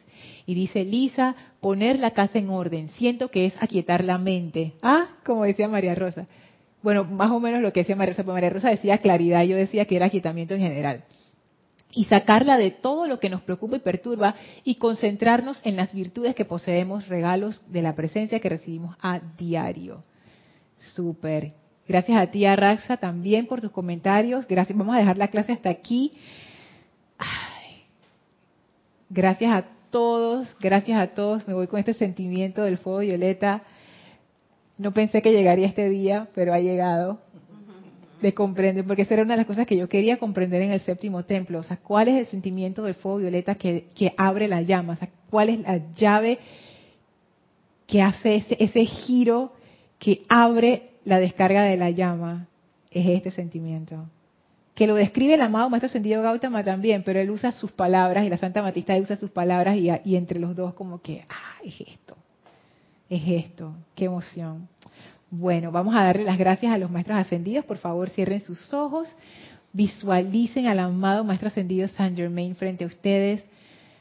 [0.45, 2.89] Y dice Lisa, poner la casa en orden.
[2.89, 4.73] Siento que es aquietar la mente.
[4.83, 6.27] Ah, como decía María Rosa.
[6.83, 9.85] Bueno, más o menos lo que decía María Rosa, María Rosa decía claridad, yo decía
[9.85, 11.05] que era aquietamiento en general.
[11.93, 16.35] Y sacarla de todo lo que nos preocupa y perturba y concentrarnos en las virtudes
[16.35, 20.03] que poseemos, regalos de la presencia que recibimos a diario.
[20.93, 21.53] Súper.
[21.87, 24.47] Gracias a ti, Araxa, también por tus comentarios.
[24.49, 24.77] Gracias.
[24.77, 26.13] Vamos a dejar la clase hasta aquí.
[29.11, 31.47] Gracias a todos, gracias a todos.
[31.47, 33.63] Me voy con este sentimiento del fuego violeta.
[34.77, 37.21] No pensé que llegaría este día, pero ha llegado.
[38.21, 40.81] De comprender, porque esa era una de las cosas que yo quería comprender en el
[40.81, 41.59] séptimo templo.
[41.59, 43.85] O sea, ¿cuál es el sentimiento del fuego violeta que,
[44.17, 44.95] abre la llama?
[44.95, 46.39] O sea, ¿cuál es la llave
[47.87, 49.53] que hace ese, ese giro
[49.99, 52.47] que abre la descarga de la llama
[52.91, 54.07] es este sentimiento.
[54.75, 58.29] Que lo describe el amado Maestro Ascendido Gautama también, pero él usa sus palabras y
[58.29, 62.17] la Santa Matista usa sus palabras y, entre los dos como que, ah, es esto,
[63.09, 64.69] es esto, qué emoción.
[65.31, 67.65] Bueno, vamos a darle las gracias a los Maestros Ascendidos.
[67.65, 69.09] Por favor, cierren sus ojos,
[69.73, 73.45] visualicen al amado Maestro Ascendido Saint Germain frente a ustedes,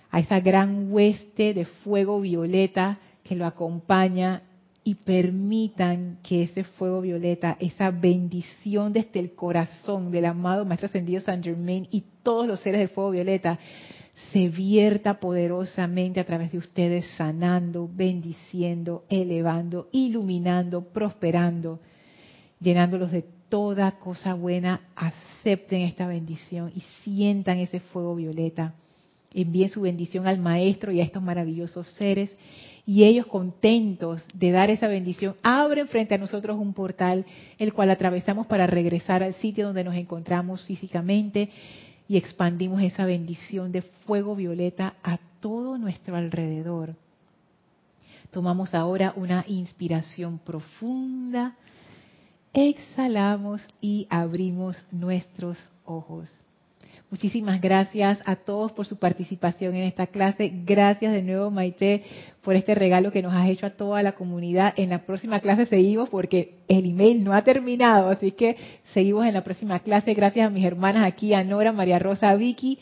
[0.10, 4.42] a esa gran hueste de fuego violeta que lo acompaña
[4.84, 11.22] y permitan que ese fuego violeta, esa bendición desde el corazón del amado Maestro Ascendido
[11.22, 13.60] San Germain y todos los seres del fuego violeta
[14.32, 21.80] se vierta poderosamente a través de ustedes, sanando, bendiciendo, elevando, iluminando, prosperando,
[22.60, 24.82] llenándolos de toda cosa buena.
[24.96, 28.76] Acepten esta bendición y sientan ese fuego violeta.
[29.34, 32.36] Envíen su bendición al Maestro y a estos maravillosos seres
[32.86, 37.26] y ellos contentos de dar esa bendición, abren frente a nosotros un portal,
[37.58, 41.50] el cual atravesamos para regresar al sitio donde nos encontramos físicamente
[42.08, 46.96] y expandimos esa bendición de fuego violeta a todo nuestro alrededor.
[48.32, 51.56] Tomamos ahora una inspiración profunda,
[52.52, 56.30] exhalamos y abrimos nuestros ojos.
[57.14, 60.52] Muchísimas gracias a todos por su participación en esta clase.
[60.66, 62.04] Gracias de nuevo, Maite,
[62.42, 64.74] por este regalo que nos has hecho a toda la comunidad.
[64.78, 68.58] En la próxima clase seguimos porque el email no ha terminado, así que
[68.96, 70.16] seguimos en la próxima clase.
[70.16, 72.80] Gracias a mis hermanas aquí, a Nora, María Rosa, Vicky.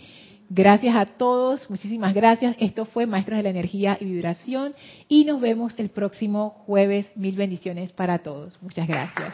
[0.49, 2.55] Gracias a todos, muchísimas gracias.
[2.57, 4.75] Esto fue Maestros de la Energía y Vibración
[5.09, 7.11] y nos vemos el próximo jueves.
[7.15, 8.57] Mil bendiciones para todos.
[8.61, 9.33] Muchas gracias.